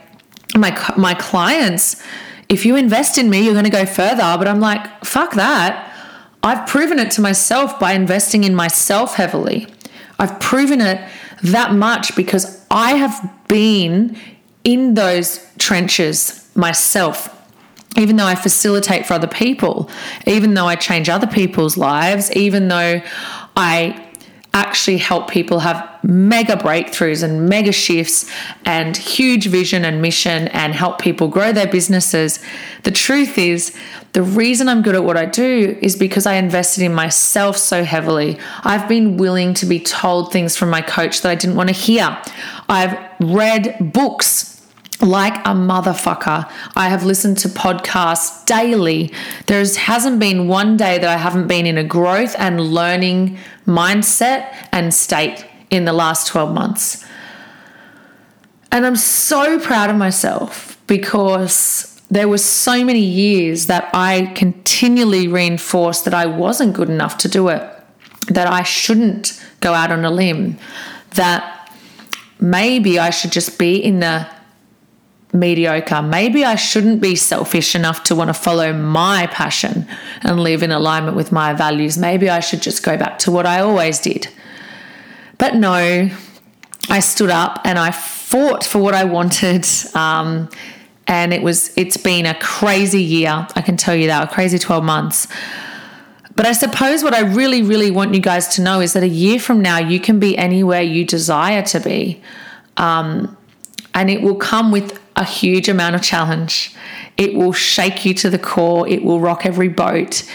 my 0.56 0.70
my 0.96 1.14
clients, 1.14 2.02
if 2.48 2.64
you 2.64 2.76
invest 2.76 3.18
in 3.18 3.28
me, 3.28 3.44
you're 3.44 3.52
going 3.52 3.64
to 3.64 3.70
go 3.70 3.84
further, 3.84 4.36
but 4.38 4.48
I'm 4.48 4.60
like, 4.60 5.04
fuck 5.04 5.34
that. 5.34 5.88
I've 6.42 6.66
proven 6.66 6.98
it 6.98 7.10
to 7.12 7.20
myself 7.20 7.78
by 7.78 7.92
investing 7.92 8.44
in 8.44 8.54
myself 8.54 9.14
heavily. 9.14 9.66
I've 10.18 10.40
proven 10.40 10.80
it 10.80 11.06
that 11.42 11.74
much 11.74 12.16
because 12.16 12.64
I 12.70 12.92
have 12.92 13.30
been 13.48 14.16
in 14.64 14.94
those 14.94 15.46
trenches 15.58 16.48
myself. 16.54 17.36
Even 17.96 18.16
though 18.16 18.26
I 18.26 18.34
facilitate 18.34 19.06
for 19.06 19.14
other 19.14 19.26
people, 19.26 19.90
even 20.26 20.54
though 20.54 20.66
I 20.66 20.76
change 20.76 21.08
other 21.08 21.26
people's 21.26 21.76
lives, 21.76 22.30
even 22.32 22.68
though 22.68 23.02
I 23.56 24.10
actually 24.52 24.96
help 24.96 25.30
people 25.30 25.60
have 25.60 25.88
mega 26.02 26.56
breakthroughs 26.56 27.22
and 27.22 27.48
mega 27.48 27.70
shifts 27.70 28.28
and 28.64 28.96
huge 28.96 29.46
vision 29.46 29.84
and 29.84 30.02
mission 30.02 30.48
and 30.48 30.74
help 30.74 31.00
people 31.00 31.28
grow 31.28 31.52
their 31.52 31.68
businesses. 31.68 32.40
The 32.82 32.90
truth 32.90 33.38
is, 33.38 33.76
the 34.12 34.22
reason 34.22 34.68
I'm 34.68 34.82
good 34.82 34.96
at 34.96 35.04
what 35.04 35.16
I 35.16 35.26
do 35.26 35.78
is 35.80 35.94
because 35.94 36.26
I 36.26 36.34
invested 36.34 36.82
in 36.82 36.92
myself 36.92 37.56
so 37.56 37.84
heavily. 37.84 38.38
I've 38.64 38.88
been 38.88 39.16
willing 39.16 39.54
to 39.54 39.66
be 39.66 39.78
told 39.78 40.32
things 40.32 40.56
from 40.56 40.68
my 40.68 40.82
coach 40.82 41.22
that 41.22 41.30
I 41.30 41.36
didn't 41.36 41.56
want 41.56 41.68
to 41.68 41.74
hear. 41.74 42.20
I've 42.68 42.98
read 43.20 43.92
books 43.92 44.59
like 45.02 45.36
a 45.38 45.54
motherfucker. 45.54 46.50
I 46.76 46.88
have 46.88 47.04
listened 47.04 47.38
to 47.38 47.48
podcasts 47.48 48.44
daily. 48.46 49.12
There 49.46 49.64
hasn't 49.64 50.20
been 50.20 50.48
one 50.48 50.76
day 50.76 50.98
that 50.98 51.08
I 51.08 51.16
haven't 51.16 51.46
been 51.46 51.66
in 51.66 51.78
a 51.78 51.84
growth 51.84 52.34
and 52.38 52.60
learning 52.60 53.38
mindset 53.66 54.54
and 54.72 54.92
state 54.92 55.46
in 55.70 55.84
the 55.84 55.92
last 55.92 56.28
12 56.28 56.52
months. 56.52 57.04
And 58.72 58.86
I'm 58.86 58.96
so 58.96 59.58
proud 59.58 59.90
of 59.90 59.96
myself 59.96 60.80
because 60.86 62.00
there 62.10 62.28
were 62.28 62.38
so 62.38 62.84
many 62.84 63.00
years 63.00 63.66
that 63.66 63.88
I 63.94 64.26
continually 64.34 65.28
reinforced 65.28 66.04
that 66.04 66.14
I 66.14 66.26
wasn't 66.26 66.74
good 66.74 66.90
enough 66.90 67.18
to 67.18 67.28
do 67.28 67.48
it, 67.48 67.62
that 68.28 68.48
I 68.48 68.62
shouldn't 68.62 69.40
go 69.60 69.74
out 69.74 69.92
on 69.92 70.04
a 70.04 70.10
limb, 70.10 70.58
that 71.14 71.72
maybe 72.40 72.98
I 72.98 73.10
should 73.10 73.32
just 73.32 73.58
be 73.58 73.76
in 73.76 74.00
the 74.00 74.26
mediocre. 75.32 76.02
Maybe 76.02 76.44
I 76.44 76.56
shouldn't 76.56 77.00
be 77.00 77.16
selfish 77.16 77.74
enough 77.74 78.04
to 78.04 78.14
want 78.14 78.28
to 78.28 78.34
follow 78.34 78.72
my 78.72 79.28
passion 79.28 79.86
and 80.22 80.40
live 80.40 80.62
in 80.62 80.70
alignment 80.70 81.16
with 81.16 81.32
my 81.32 81.52
values. 81.52 81.96
Maybe 81.96 82.28
I 82.28 82.40
should 82.40 82.62
just 82.62 82.82
go 82.82 82.96
back 82.96 83.18
to 83.20 83.30
what 83.30 83.46
I 83.46 83.60
always 83.60 83.98
did. 83.98 84.28
But 85.38 85.54
no, 85.54 86.10
I 86.88 87.00
stood 87.00 87.30
up 87.30 87.60
and 87.64 87.78
I 87.78 87.90
fought 87.90 88.64
for 88.64 88.78
what 88.78 88.94
I 88.94 89.04
wanted. 89.04 89.66
Um, 89.94 90.48
and 91.06 91.32
it 91.32 91.42
was 91.42 91.76
it's 91.76 91.96
been 91.96 92.26
a 92.26 92.38
crazy 92.38 93.02
year. 93.02 93.46
I 93.56 93.62
can 93.62 93.76
tell 93.76 93.94
you 93.94 94.06
that, 94.08 94.30
a 94.30 94.32
crazy 94.32 94.58
12 94.58 94.84
months. 94.84 95.26
But 96.36 96.46
I 96.46 96.52
suppose 96.52 97.02
what 97.02 97.12
I 97.12 97.20
really, 97.20 97.62
really 97.62 97.90
want 97.90 98.14
you 98.14 98.20
guys 98.20 98.48
to 98.54 98.62
know 98.62 98.80
is 98.80 98.92
that 98.94 99.02
a 99.02 99.08
year 99.08 99.38
from 99.38 99.60
now, 99.60 99.78
you 99.78 100.00
can 100.00 100.18
be 100.18 100.38
anywhere 100.38 100.80
you 100.80 101.04
desire 101.04 101.62
to 101.64 101.80
be. 101.80 102.22
Um, 102.76 103.36
and 103.92 104.08
it 104.08 104.22
will 104.22 104.36
come 104.36 104.70
with 104.70 104.99
a 105.20 105.24
huge 105.24 105.68
amount 105.68 105.94
of 105.94 106.02
challenge. 106.02 106.74
It 107.18 107.34
will 107.34 107.52
shake 107.52 108.06
you 108.06 108.14
to 108.14 108.30
the 108.30 108.38
core, 108.38 108.88
it 108.88 109.04
will 109.04 109.20
rock 109.20 109.44
every 109.44 109.68
boat. 109.68 110.28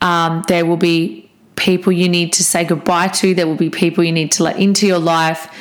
Um, 0.00 0.42
there 0.48 0.64
will 0.64 0.78
be 0.78 1.30
people 1.54 1.92
you 1.92 2.08
need 2.08 2.32
to 2.32 2.42
say 2.42 2.64
goodbye 2.64 3.08
to, 3.08 3.34
there 3.34 3.46
will 3.46 3.56
be 3.56 3.70
people 3.70 4.02
you 4.02 4.10
need 4.10 4.32
to 4.32 4.42
let 4.42 4.58
into 4.58 4.86
your 4.86 4.98
life. 4.98 5.54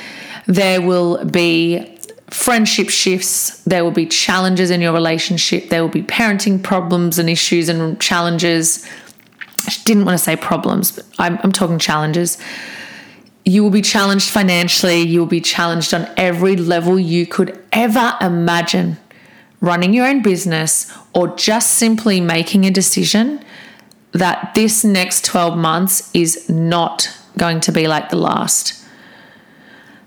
There 0.48 0.82
will 0.82 1.24
be 1.26 1.98
friendship 2.30 2.90
shifts, 2.90 3.62
there 3.66 3.84
will 3.84 3.92
be 3.92 4.06
challenges 4.06 4.72
in 4.72 4.80
your 4.80 4.94
relationship, 4.94 5.70
there 5.70 5.82
will 5.82 5.90
be 5.90 6.04
parenting 6.04 6.64
problems 6.64 7.20
and 7.20 7.30
issues 7.30 7.68
and 7.68 8.00
challenges. 8.00 8.88
I 9.68 9.74
didn't 9.84 10.06
want 10.06 10.18
to 10.18 10.24
say 10.24 10.38
problems, 10.38 10.94
but 10.94 11.06
I'm, 11.20 11.38
I'm 11.44 11.52
talking 11.52 11.78
challenges 11.78 12.38
you 13.44 13.64
will 13.64 13.72
be 13.72 13.82
challenged 13.82 14.30
financially, 14.30 15.02
you 15.02 15.20
will 15.20 15.28
be 15.28 15.42
challenged 15.42 15.94
on 15.94 16.08
every 16.18 16.56
level 16.56 17.00
you 17.00 17.26
could 17.26 17.58
ever 17.72 18.16
imagine. 18.22 18.98
Running 19.60 19.94
your 19.94 20.08
own 20.08 20.22
business 20.22 20.92
or 21.14 21.36
just 21.36 21.72
simply 21.72 22.20
making 22.20 22.66
a 22.66 22.72
decision 22.72 23.44
that 24.12 24.54
this 24.56 24.84
next 24.84 25.26
12 25.26 25.58
months 25.58 26.10
is 26.14 26.50
not 26.50 27.10
going 27.38 27.60
to 27.62 27.72
be 27.72 27.88
like 27.88 28.10
the 28.10 28.18
last. 28.18 28.84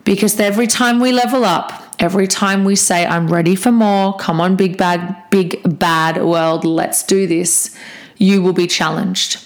Because 0.04 0.38
every 0.38 0.66
time 0.66 1.00
we 1.00 1.12
level 1.12 1.44
up, 1.44 1.94
every 1.98 2.26
time 2.26 2.64
we 2.64 2.76
say, 2.76 3.06
I'm 3.06 3.28
ready 3.28 3.56
for 3.56 3.72
more, 3.72 4.14
come 4.16 4.40
on, 4.40 4.56
big 4.56 4.76
bad, 4.76 5.16
big 5.30 5.78
bad 5.78 6.22
world, 6.22 6.64
let's 6.64 7.02
do 7.02 7.26
this, 7.26 7.74
you 8.16 8.42
will 8.42 8.52
be 8.52 8.66
challenged. 8.66 9.43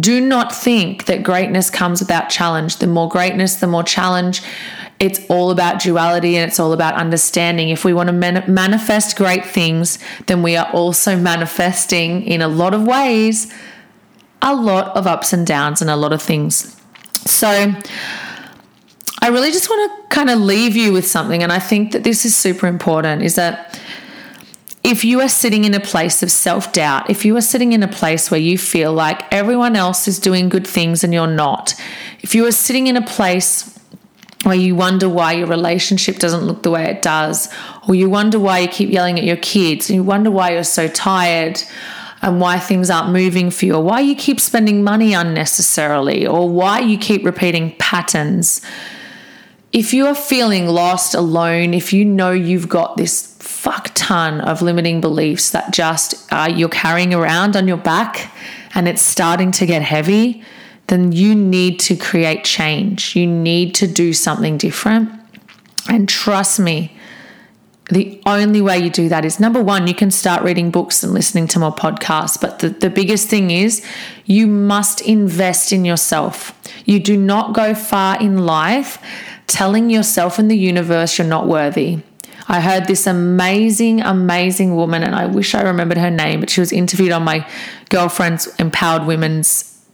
Do 0.00 0.20
not 0.20 0.54
think 0.54 1.06
that 1.06 1.22
greatness 1.22 1.70
comes 1.70 2.00
without 2.00 2.28
challenge. 2.28 2.76
The 2.78 2.86
more 2.86 3.08
greatness, 3.08 3.56
the 3.56 3.66
more 3.66 3.84
challenge. 3.84 4.42
It's 4.98 5.20
all 5.28 5.50
about 5.50 5.80
duality 5.80 6.36
and 6.36 6.48
it's 6.48 6.58
all 6.58 6.72
about 6.72 6.94
understanding. 6.94 7.68
If 7.68 7.84
we 7.84 7.92
want 7.92 8.08
to 8.08 8.12
man- 8.12 8.44
manifest 8.48 9.16
great 9.16 9.44
things, 9.44 9.98
then 10.26 10.42
we 10.42 10.56
are 10.56 10.70
also 10.72 11.16
manifesting 11.16 12.22
in 12.22 12.40
a 12.40 12.48
lot 12.48 12.74
of 12.74 12.86
ways 12.86 13.52
a 14.42 14.54
lot 14.54 14.96
of 14.96 15.06
ups 15.06 15.32
and 15.32 15.46
downs 15.46 15.80
and 15.80 15.90
a 15.90 15.96
lot 15.96 16.12
of 16.12 16.22
things. 16.22 16.80
So, 17.26 17.48
I 19.22 19.28
really 19.28 19.50
just 19.50 19.68
want 19.68 19.90
to 19.90 20.14
kind 20.14 20.30
of 20.30 20.38
leave 20.38 20.76
you 20.76 20.92
with 20.92 21.06
something, 21.06 21.42
and 21.42 21.52
I 21.52 21.58
think 21.58 21.92
that 21.92 22.04
this 22.04 22.24
is 22.24 22.36
super 22.36 22.66
important 22.66 23.22
is 23.22 23.34
that 23.34 23.80
if 24.86 25.04
you 25.04 25.20
are 25.20 25.28
sitting 25.28 25.64
in 25.64 25.74
a 25.74 25.80
place 25.80 26.22
of 26.22 26.30
self 26.30 26.72
doubt, 26.72 27.10
if 27.10 27.24
you 27.24 27.36
are 27.36 27.40
sitting 27.40 27.72
in 27.72 27.82
a 27.82 27.88
place 27.88 28.30
where 28.30 28.38
you 28.38 28.56
feel 28.56 28.92
like 28.92 29.20
everyone 29.32 29.74
else 29.74 30.06
is 30.06 30.20
doing 30.20 30.48
good 30.48 30.64
things 30.64 31.02
and 31.02 31.12
you're 31.12 31.26
not, 31.26 31.74
if 32.20 32.36
you 32.36 32.46
are 32.46 32.52
sitting 32.52 32.86
in 32.86 32.96
a 32.96 33.04
place 33.04 33.76
where 34.44 34.54
you 34.54 34.76
wonder 34.76 35.08
why 35.08 35.32
your 35.32 35.48
relationship 35.48 36.18
doesn't 36.18 36.44
look 36.44 36.62
the 36.62 36.70
way 36.70 36.84
it 36.84 37.02
does, 37.02 37.52
or 37.88 37.96
you 37.96 38.08
wonder 38.08 38.38
why 38.38 38.60
you 38.60 38.68
keep 38.68 38.88
yelling 38.88 39.18
at 39.18 39.24
your 39.24 39.38
kids, 39.38 39.90
and 39.90 39.96
you 39.96 40.04
wonder 40.04 40.30
why 40.30 40.52
you're 40.52 40.62
so 40.62 40.86
tired, 40.86 41.60
and 42.22 42.40
why 42.40 42.56
things 42.56 42.88
aren't 42.88 43.12
moving 43.12 43.50
for 43.50 43.66
you, 43.66 43.74
or 43.74 43.82
why 43.82 43.98
you 43.98 44.14
keep 44.14 44.38
spending 44.38 44.84
money 44.84 45.14
unnecessarily, 45.14 46.24
or 46.28 46.48
why 46.48 46.78
you 46.78 46.96
keep 46.96 47.24
repeating 47.24 47.74
patterns. 47.80 48.60
If 49.72 49.92
you 49.92 50.06
are 50.06 50.14
feeling 50.14 50.68
lost, 50.68 51.16
alone, 51.16 51.74
if 51.74 51.92
you 51.92 52.04
know 52.04 52.30
you've 52.30 52.68
got 52.68 52.96
this 52.96 53.35
ton 54.06 54.40
of 54.40 54.62
limiting 54.62 55.00
beliefs 55.00 55.50
that 55.50 55.72
just 55.72 56.32
uh, 56.32 56.48
you're 56.48 56.68
carrying 56.68 57.12
around 57.12 57.56
on 57.56 57.66
your 57.66 57.76
back 57.76 58.30
and 58.74 58.86
it's 58.86 59.02
starting 59.02 59.50
to 59.50 59.66
get 59.66 59.82
heavy, 59.82 60.44
then 60.86 61.10
you 61.10 61.34
need 61.34 61.80
to 61.80 61.96
create 61.96 62.44
change. 62.44 63.16
You 63.16 63.26
need 63.26 63.74
to 63.76 63.88
do 63.88 64.12
something 64.12 64.58
different. 64.58 65.10
And 65.88 66.08
trust 66.08 66.60
me, 66.60 66.96
the 67.90 68.20
only 68.26 68.60
way 68.60 68.78
you 68.78 68.90
do 68.90 69.08
that 69.08 69.24
is 69.24 69.40
number 69.40 69.60
one, 69.60 69.88
you 69.88 69.94
can 69.94 70.12
start 70.12 70.42
reading 70.42 70.70
books 70.70 71.02
and 71.02 71.12
listening 71.12 71.48
to 71.48 71.58
more 71.58 71.74
podcasts. 71.74 72.40
But 72.40 72.60
the, 72.60 72.68
the 72.68 72.90
biggest 72.90 73.28
thing 73.28 73.50
is 73.50 73.84
you 74.24 74.46
must 74.46 75.00
invest 75.00 75.72
in 75.72 75.84
yourself. 75.84 76.52
You 76.84 77.00
do 77.00 77.16
not 77.16 77.54
go 77.54 77.74
far 77.74 78.20
in 78.20 78.46
life 78.46 79.02
telling 79.48 79.90
yourself 79.90 80.38
and 80.38 80.48
the 80.48 80.58
universe 80.58 81.18
you're 81.18 81.26
not 81.26 81.48
worthy. 81.48 82.02
I 82.48 82.60
heard 82.60 82.86
this 82.86 83.06
amazing, 83.06 84.02
amazing 84.02 84.76
woman, 84.76 85.02
and 85.02 85.14
I 85.14 85.26
wish 85.26 85.54
I 85.54 85.62
remembered 85.62 85.98
her 85.98 86.10
name, 86.10 86.40
but 86.40 86.50
she 86.50 86.60
was 86.60 86.72
interviewed 86.72 87.12
on 87.12 87.24
my 87.24 87.46
girlfriend's 87.88 88.46
Empowered 88.56 89.06
Women's 89.06 89.84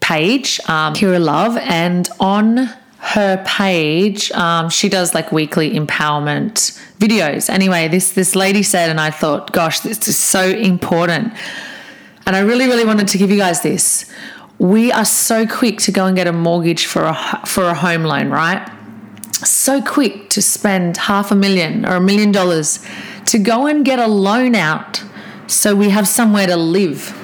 page, 0.00 0.60
um, 0.68 0.94
Kira 0.94 1.22
Love, 1.22 1.56
and 1.56 2.08
on 2.20 2.70
her 2.98 3.42
page, 3.46 4.32
um, 4.32 4.68
she 4.68 4.88
does 4.88 5.14
like 5.14 5.30
weekly 5.30 5.70
empowerment 5.72 6.80
videos. 6.98 7.48
Anyway, 7.48 7.88
this 7.88 8.12
this 8.12 8.34
lady 8.34 8.62
said, 8.62 8.90
and 8.90 9.00
I 9.00 9.10
thought, 9.10 9.52
gosh, 9.52 9.80
this 9.80 10.08
is 10.08 10.18
so 10.18 10.48
important. 10.48 11.32
And 12.26 12.34
I 12.34 12.40
really, 12.40 12.66
really 12.66 12.84
wanted 12.84 13.06
to 13.08 13.18
give 13.18 13.30
you 13.30 13.36
guys 13.36 13.62
this. 13.62 14.10
We 14.58 14.90
are 14.90 15.04
so 15.04 15.46
quick 15.46 15.78
to 15.82 15.92
go 15.92 16.06
and 16.06 16.16
get 16.16 16.26
a 16.26 16.32
mortgage 16.32 16.86
for 16.86 17.04
a 17.04 17.14
for 17.46 17.64
a 17.64 17.74
home 17.74 18.02
loan, 18.02 18.30
right? 18.30 18.68
So 19.44 19.82
quick 19.82 20.28
to 20.30 20.42
spend 20.42 20.96
half 20.96 21.30
a 21.30 21.34
million 21.34 21.84
or 21.84 21.96
a 21.96 22.00
million 22.00 22.32
dollars 22.32 22.80
to 23.26 23.38
go 23.38 23.66
and 23.66 23.84
get 23.84 23.98
a 23.98 24.06
loan 24.06 24.54
out 24.54 25.02
so 25.46 25.74
we 25.74 25.90
have 25.90 26.08
somewhere 26.08 26.46
to 26.46 26.56
live. 26.56 27.14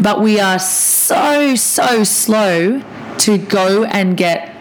But 0.00 0.20
we 0.20 0.40
are 0.40 0.58
so, 0.58 1.54
so 1.54 2.04
slow 2.04 2.82
to 3.18 3.38
go 3.38 3.84
and 3.84 4.16
get 4.16 4.54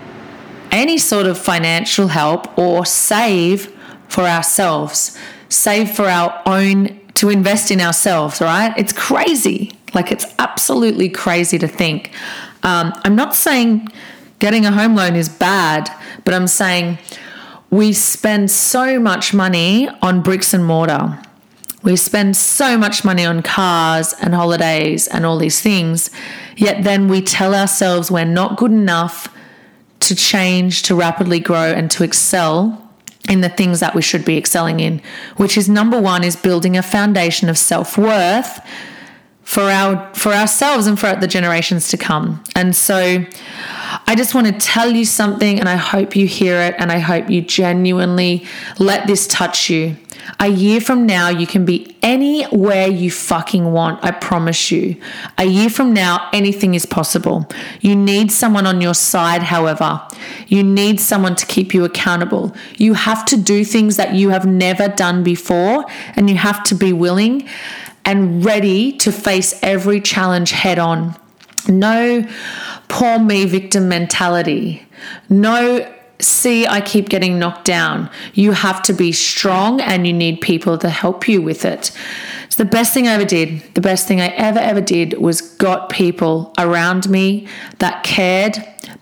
any 0.72 0.98
sort 0.98 1.26
of 1.26 1.38
financial 1.38 2.08
help 2.08 2.58
or 2.58 2.86
save 2.86 3.72
for 4.08 4.24
ourselves, 4.24 5.18
save 5.50 5.92
for 5.92 6.06
our 6.06 6.42
own, 6.46 7.00
to 7.16 7.30
invest 7.30 7.72
in 7.72 7.80
ourselves, 7.80 8.42
right? 8.42 8.74
It's 8.78 8.94
crazy. 8.94 9.72
Like, 9.94 10.12
it's 10.12 10.26
absolutely 10.40 11.10
crazy 11.10 11.58
to 11.60 11.68
think. 11.68 12.12
Um, 12.64 12.94
I'm 13.06 13.16
not 13.16 13.36
saying 13.36 13.88
getting 14.40 14.66
a 14.66 14.72
home 14.72 14.96
loan 14.96 15.16
is 15.16 15.30
bad. 15.30 15.90
But 16.26 16.34
I'm 16.34 16.48
saying 16.48 16.98
we 17.70 17.94
spend 17.94 18.52
so 18.52 19.00
much 19.00 19.34
money 19.34 19.88
on 20.02 20.22
bricks 20.22 20.54
and 20.54 20.66
mortar. 20.66 21.20
We 21.84 21.96
spend 21.96 22.36
so 22.36 22.78
much 22.78 23.06
money 23.06 23.26
on 23.26 23.44
cars 23.44 24.14
and 24.20 24.34
holidays 24.34 25.08
and 25.08 25.26
all 25.26 25.38
these 25.38 25.62
things, 25.62 26.10
yet 26.58 26.84
then 26.84 27.08
we 27.08 27.22
tell 27.22 27.54
ourselves 27.54 28.10
we're 28.10 28.26
not 28.26 28.58
good 28.58 28.72
enough 28.72 29.28
to 30.00 30.16
change, 30.16 30.82
to 30.84 30.96
rapidly 30.96 31.40
grow, 31.40 31.72
and 31.72 31.90
to 31.92 32.04
excel 32.04 32.82
in 33.30 33.42
the 33.42 33.50
things 33.50 33.80
that 33.80 33.96
we 33.96 34.02
should 34.02 34.26
be 34.26 34.38
excelling 34.38 34.80
in, 34.80 35.02
which 35.38 35.58
is 35.58 35.70
number 35.70 36.00
one 36.00 36.24
is 36.24 36.36
building 36.36 36.76
a 36.76 36.84
foundation 36.84 37.50
of 37.50 37.58
self 37.58 37.98
worth 37.98 38.60
for 39.46 39.62
our 39.62 40.14
for 40.16 40.34
ourselves 40.34 40.88
and 40.88 41.00
for 41.00 41.16
the 41.16 41.28
generations 41.28 41.88
to 41.90 41.98
come. 41.98 42.44
And 42.56 42.76
so 42.76 43.24
I 44.08 44.16
just 44.16 44.36
want 44.36 44.48
to 44.48 44.54
tell 44.54 44.90
you 44.90 45.06
something 45.06 45.60
and 45.60 45.70
I 45.70 45.76
hope 45.76 46.16
you 46.16 46.28
hear 46.28 46.60
it 46.62 46.76
and 46.78 46.92
I 46.92 47.00
hope 47.00 47.30
you 47.30 47.42
genuinely 47.42 48.46
let 48.80 49.08
this 49.08 49.28
touch 49.28 49.70
you. 49.70 49.96
A 50.40 50.48
year 50.48 50.82
from 50.82 51.06
now, 51.06 51.30
you 51.30 51.46
can 51.46 51.66
be 51.66 51.96
anywhere 52.02 52.88
you 52.88 53.12
fucking 53.12 53.72
want. 53.72 54.04
I 54.04 54.10
promise 54.10 54.72
you. 54.72 55.00
A 55.38 55.46
year 55.46 55.70
from 55.70 55.94
now, 55.94 56.30
anything 56.34 56.74
is 56.74 56.88
possible. 56.88 57.48
You 57.82 57.96
need 57.96 58.32
someone 58.32 58.66
on 58.66 58.82
your 58.82 58.96
side, 58.96 59.44
however. 59.44 60.02
You 60.48 60.64
need 60.64 61.00
someone 61.00 61.36
to 61.36 61.46
keep 61.46 61.76
you 61.76 61.86
accountable. 61.86 62.56
You 62.78 62.96
have 62.96 63.24
to 63.26 63.38
do 63.38 63.64
things 63.64 63.98
that 63.98 64.16
you 64.16 64.30
have 64.30 64.48
never 64.48 64.88
done 64.88 65.24
before, 65.24 65.86
and 66.16 66.28
you 66.28 66.38
have 66.38 66.64
to 66.64 66.76
be 66.76 66.92
willing 66.92 67.48
and 68.06 68.46
ready 68.46 68.94
to 69.00 69.12
face 69.12 69.60
every 69.62 70.00
challenge 70.00 70.52
head 70.52 70.80
on. 70.80 71.16
No 71.68 72.28
poor 72.88 73.20
me 73.20 73.46
victim 73.46 73.90
mentality. 73.90 74.88
No 75.30 75.92
see 76.20 76.66
I 76.66 76.82
keep 76.82 77.10
getting 77.10 77.40
knocked 77.40 77.66
down. 77.66 78.10
You 78.34 78.54
have 78.54 78.82
to 78.84 78.94
be 78.94 79.12
strong 79.12 79.82
and 79.82 80.08
you 80.08 80.14
need 80.14 80.42
people 80.42 80.78
to 80.78 80.90
help 80.90 81.28
you 81.28 81.42
with 81.42 81.66
it. 81.66 81.92
It's 82.46 82.56
the 82.56 82.66
best 82.66 82.94
thing 82.94 83.08
I 83.08 83.14
ever 83.14 83.26
did. 83.26 83.62
The 83.74 83.82
best 83.82 84.08
thing 84.08 84.22
I 84.22 84.28
ever, 84.28 84.60
ever 84.60 84.82
did 84.82 85.18
was 85.18 85.42
got 85.42 85.90
people 85.90 86.54
around 86.58 87.10
me 87.10 87.48
that 87.80 88.04
cared, 88.04 88.58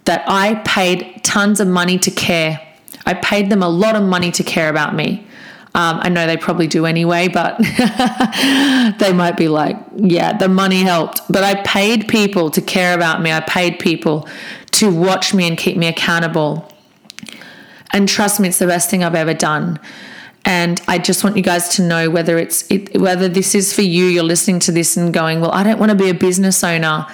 that 0.05 0.23
I 0.27 0.55
paid 0.65 1.23
tons 1.23 1.59
of 1.59 1.67
money 1.67 1.99
to 1.99 2.11
care. 2.11 2.59
I 3.05 3.13
paid 3.15 3.49
them 3.49 3.61
a 3.61 3.69
lot 3.69 3.95
of 3.95 4.03
money 4.03 4.31
to 4.31 4.43
care 4.43 4.69
about 4.69 4.95
me. 4.95 5.27
Um, 5.75 5.99
I 6.01 6.09
know 6.09 6.27
they 6.27 6.37
probably 6.37 6.67
do 6.67 6.85
anyway, 6.85 7.27
but 7.27 7.57
they 8.99 9.11
might 9.11 9.35
be 9.35 9.47
like, 9.47 9.75
yeah, 9.95 10.37
the 10.37 10.47
money 10.47 10.83
helped. 10.83 11.21
But 11.29 11.43
I 11.43 11.63
paid 11.63 12.07
people 12.07 12.51
to 12.51 12.61
care 12.61 12.93
about 12.93 13.23
me. 13.23 13.31
I 13.31 13.39
paid 13.39 13.79
people 13.79 14.27
to 14.73 14.93
watch 14.93 15.33
me 15.33 15.47
and 15.47 15.57
keep 15.57 15.75
me 15.75 15.87
accountable. 15.87 16.71
And 17.91 18.07
trust 18.07 18.39
me, 18.39 18.49
it's 18.49 18.59
the 18.59 18.67
best 18.67 18.91
thing 18.91 19.03
I've 19.03 19.15
ever 19.15 19.33
done. 19.33 19.79
And 20.45 20.79
I 20.87 20.99
just 20.99 21.23
want 21.23 21.37
you 21.37 21.43
guys 21.43 21.69
to 21.69 21.81
know 21.81 22.09
whether 22.09 22.37
it's 22.37 22.69
it, 22.69 22.99
whether 22.99 23.27
this 23.27 23.55
is 23.55 23.73
for 23.73 23.81
you. 23.81 24.05
You're 24.05 24.23
listening 24.23 24.59
to 24.61 24.71
this 24.71 24.97
and 24.97 25.13
going, 25.13 25.41
well, 25.41 25.51
I 25.51 25.63
don't 25.63 25.79
want 25.79 25.91
to 25.91 25.97
be 25.97 26.09
a 26.09 26.13
business 26.13 26.63
owner. 26.63 27.07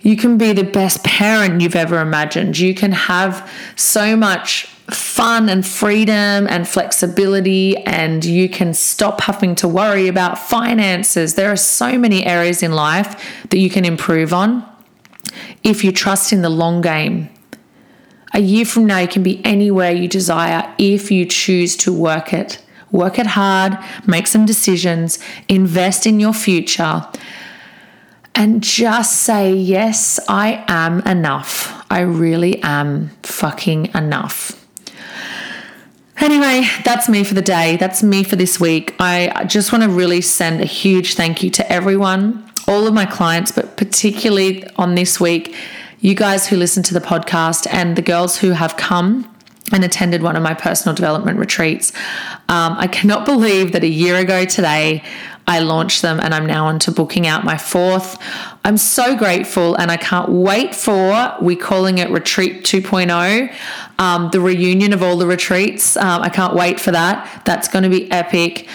You 0.00 0.16
can 0.16 0.36
be 0.36 0.52
the 0.52 0.64
best 0.64 1.04
parent 1.04 1.60
you've 1.60 1.76
ever 1.76 2.00
imagined. 2.00 2.58
You 2.58 2.74
can 2.74 2.92
have 2.92 3.48
so 3.76 4.16
much 4.16 4.71
fun 4.90 5.48
and 5.48 5.64
freedom 5.64 6.46
and 6.48 6.66
flexibility, 6.68 7.76
and 7.78 8.24
you 8.24 8.48
can 8.48 8.74
stop 8.74 9.20
having 9.20 9.54
to 9.56 9.68
worry 9.68 10.08
about 10.08 10.38
finances. 10.38 11.34
There 11.34 11.50
are 11.50 11.56
so 11.56 11.98
many 11.98 12.26
areas 12.26 12.62
in 12.62 12.72
life 12.72 13.24
that 13.50 13.58
you 13.58 13.70
can 13.70 13.84
improve 13.84 14.32
on 14.32 14.64
if 15.62 15.84
you 15.84 15.92
trust 15.92 16.32
in 16.32 16.42
the 16.42 16.48
long 16.48 16.80
game. 16.80 17.28
A 18.34 18.40
year 18.40 18.64
from 18.64 18.86
now, 18.86 18.98
you 18.98 19.08
can 19.08 19.22
be 19.22 19.44
anywhere 19.44 19.92
you 19.92 20.08
desire 20.08 20.72
if 20.78 21.10
you 21.10 21.26
choose 21.26 21.76
to 21.78 21.92
work 21.92 22.32
it. 22.32 22.62
Work 22.90 23.18
it 23.18 23.26
hard, 23.26 23.78
make 24.06 24.26
some 24.26 24.44
decisions, 24.44 25.18
invest 25.48 26.06
in 26.06 26.20
your 26.20 26.34
future, 26.34 27.06
and 28.34 28.62
just 28.62 29.22
say, 29.22 29.54
Yes, 29.54 30.20
I 30.28 30.64
am 30.68 31.00
enough. 31.00 31.86
I 31.90 32.00
really 32.00 32.62
am 32.62 33.10
fucking 33.22 33.90
enough. 33.94 34.61
Anyway, 36.22 36.62
that's 36.84 37.08
me 37.08 37.24
for 37.24 37.34
the 37.34 37.42
day. 37.42 37.76
That's 37.78 38.00
me 38.00 38.22
for 38.22 38.36
this 38.36 38.60
week. 38.60 38.94
I 39.00 39.44
just 39.48 39.72
want 39.72 39.82
to 39.82 39.90
really 39.90 40.20
send 40.20 40.60
a 40.60 40.64
huge 40.64 41.14
thank 41.14 41.42
you 41.42 41.50
to 41.50 41.72
everyone, 41.72 42.48
all 42.68 42.86
of 42.86 42.94
my 42.94 43.04
clients, 43.04 43.50
but 43.50 43.76
particularly 43.76 44.64
on 44.76 44.94
this 44.94 45.18
week, 45.18 45.52
you 45.98 46.14
guys 46.14 46.46
who 46.46 46.56
listen 46.56 46.84
to 46.84 46.94
the 46.94 47.00
podcast 47.00 47.66
and 47.72 47.96
the 47.96 48.02
girls 48.02 48.36
who 48.38 48.52
have 48.52 48.76
come 48.76 49.28
and 49.72 49.82
attended 49.82 50.22
one 50.22 50.36
of 50.36 50.44
my 50.44 50.54
personal 50.54 50.94
development 50.94 51.40
retreats. 51.40 51.92
Um, 52.48 52.76
I 52.78 52.86
cannot 52.86 53.24
believe 53.26 53.72
that 53.72 53.82
a 53.82 53.88
year 53.88 54.14
ago 54.14 54.44
today, 54.44 55.02
I 55.48 55.58
launched 55.58 56.02
them 56.02 56.20
and 56.20 56.32
I'm 56.32 56.46
now 56.46 56.66
on 56.66 56.78
to 56.80 56.92
booking 56.92 57.26
out 57.26 57.42
my 57.44 57.58
fourth. 57.58 58.16
I'm 58.64 58.76
so 58.76 59.16
grateful 59.16 59.74
and 59.74 59.90
I 59.90 59.96
can't 59.96 60.28
wait 60.28 60.74
for, 60.74 61.36
we're 61.40 61.56
calling 61.56 61.98
it 61.98 62.10
Retreat 62.10 62.62
2.0, 62.62 63.52
um, 63.98 64.30
the 64.30 64.40
reunion 64.40 64.92
of 64.92 65.02
all 65.02 65.16
the 65.16 65.26
retreats. 65.26 65.96
Um, 65.96 66.22
I 66.22 66.28
can't 66.28 66.54
wait 66.54 66.78
for 66.78 66.92
that. 66.92 67.42
That's 67.44 67.66
going 67.66 67.82
to 67.82 67.90
be 67.90 68.10
epic. 68.12 68.68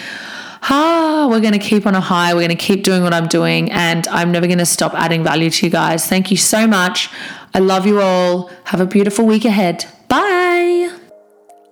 Ah, 0.62 1.26
we're 1.30 1.40
going 1.40 1.54
to 1.54 1.58
keep 1.58 1.86
on 1.86 1.94
a 1.94 2.00
high. 2.00 2.34
We're 2.34 2.40
going 2.40 2.50
to 2.50 2.54
keep 2.56 2.82
doing 2.82 3.02
what 3.02 3.14
I'm 3.14 3.28
doing, 3.28 3.70
and 3.70 4.06
I'm 4.08 4.30
never 4.32 4.46
going 4.46 4.58
to 4.58 4.66
stop 4.66 4.92
adding 4.92 5.24
value 5.24 5.48
to 5.48 5.66
you 5.66 5.70
guys. 5.70 6.06
Thank 6.06 6.30
you 6.30 6.36
so 6.36 6.66
much. 6.66 7.08
I 7.54 7.60
love 7.60 7.86
you 7.86 8.00
all. 8.02 8.50
Have 8.64 8.80
a 8.80 8.86
beautiful 8.86 9.24
week 9.24 9.46
ahead. 9.46 9.86
Bye. 10.08 10.94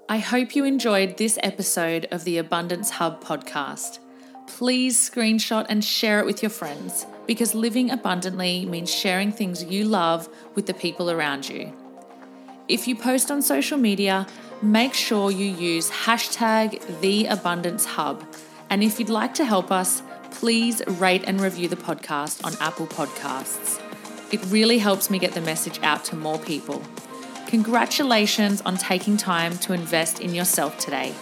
I 0.09 0.19
hope 0.19 0.57
you 0.57 0.65
enjoyed 0.65 1.19
this 1.19 1.39
episode 1.43 2.07
of 2.11 2.25
the 2.25 2.39
Abundance 2.39 2.91
Hub 2.91 3.23
podcast 3.23 3.99
please 4.47 4.99
screenshot 4.99 5.67
and 5.69 5.85
share 5.85 6.21
it 6.21 6.27
with 6.27 6.43
your 6.43 6.51
friends 6.51 7.07
because 7.27 7.55
living 7.55 7.91
abundantly 7.91 8.65
means 8.67 8.93
sharing 8.93 9.33
things 9.33 9.65
you 9.65 9.85
love 9.85 10.29
with 10.55 10.67
the 10.67 10.75
people 10.75 11.11
around 11.11 11.49
you. 11.49 11.73
If 12.69 12.89
you 12.89 12.97
post 12.97 13.31
on 13.31 13.43
social 13.43 13.79
media, 13.79 14.27
make 14.63 14.95
sure 14.95 15.31
you 15.31 15.47
use 15.47 15.91
hashtag 15.91 17.01
the 17.01 17.27
abundance 17.27 17.85
hub. 17.85 18.25
And 18.71 18.83
if 18.83 18.99
you'd 18.99 19.09
like 19.09 19.35
to 19.35 19.45
help 19.45 19.71
us, 19.71 20.03
please 20.31 20.83
rate 20.87 21.25
and 21.27 21.41
review 21.41 21.69
the 21.69 21.77
podcast 21.77 22.45
on 22.45 22.55
Apple 22.61 22.87
Podcasts. 22.87 23.81
It 24.33 24.45
really 24.47 24.79
helps 24.79 25.09
me 25.09 25.19
get 25.19 25.33
the 25.33 25.41
message 25.41 25.81
out 25.83 26.05
to 26.07 26.17
more 26.17 26.39
people. 26.39 26.83
Congratulations 27.47 28.61
on 28.63 28.77
taking 28.77 29.17
time 29.17 29.57
to 29.59 29.73
invest 29.73 30.21
in 30.21 30.35
yourself 30.35 30.77
today. 30.79 31.15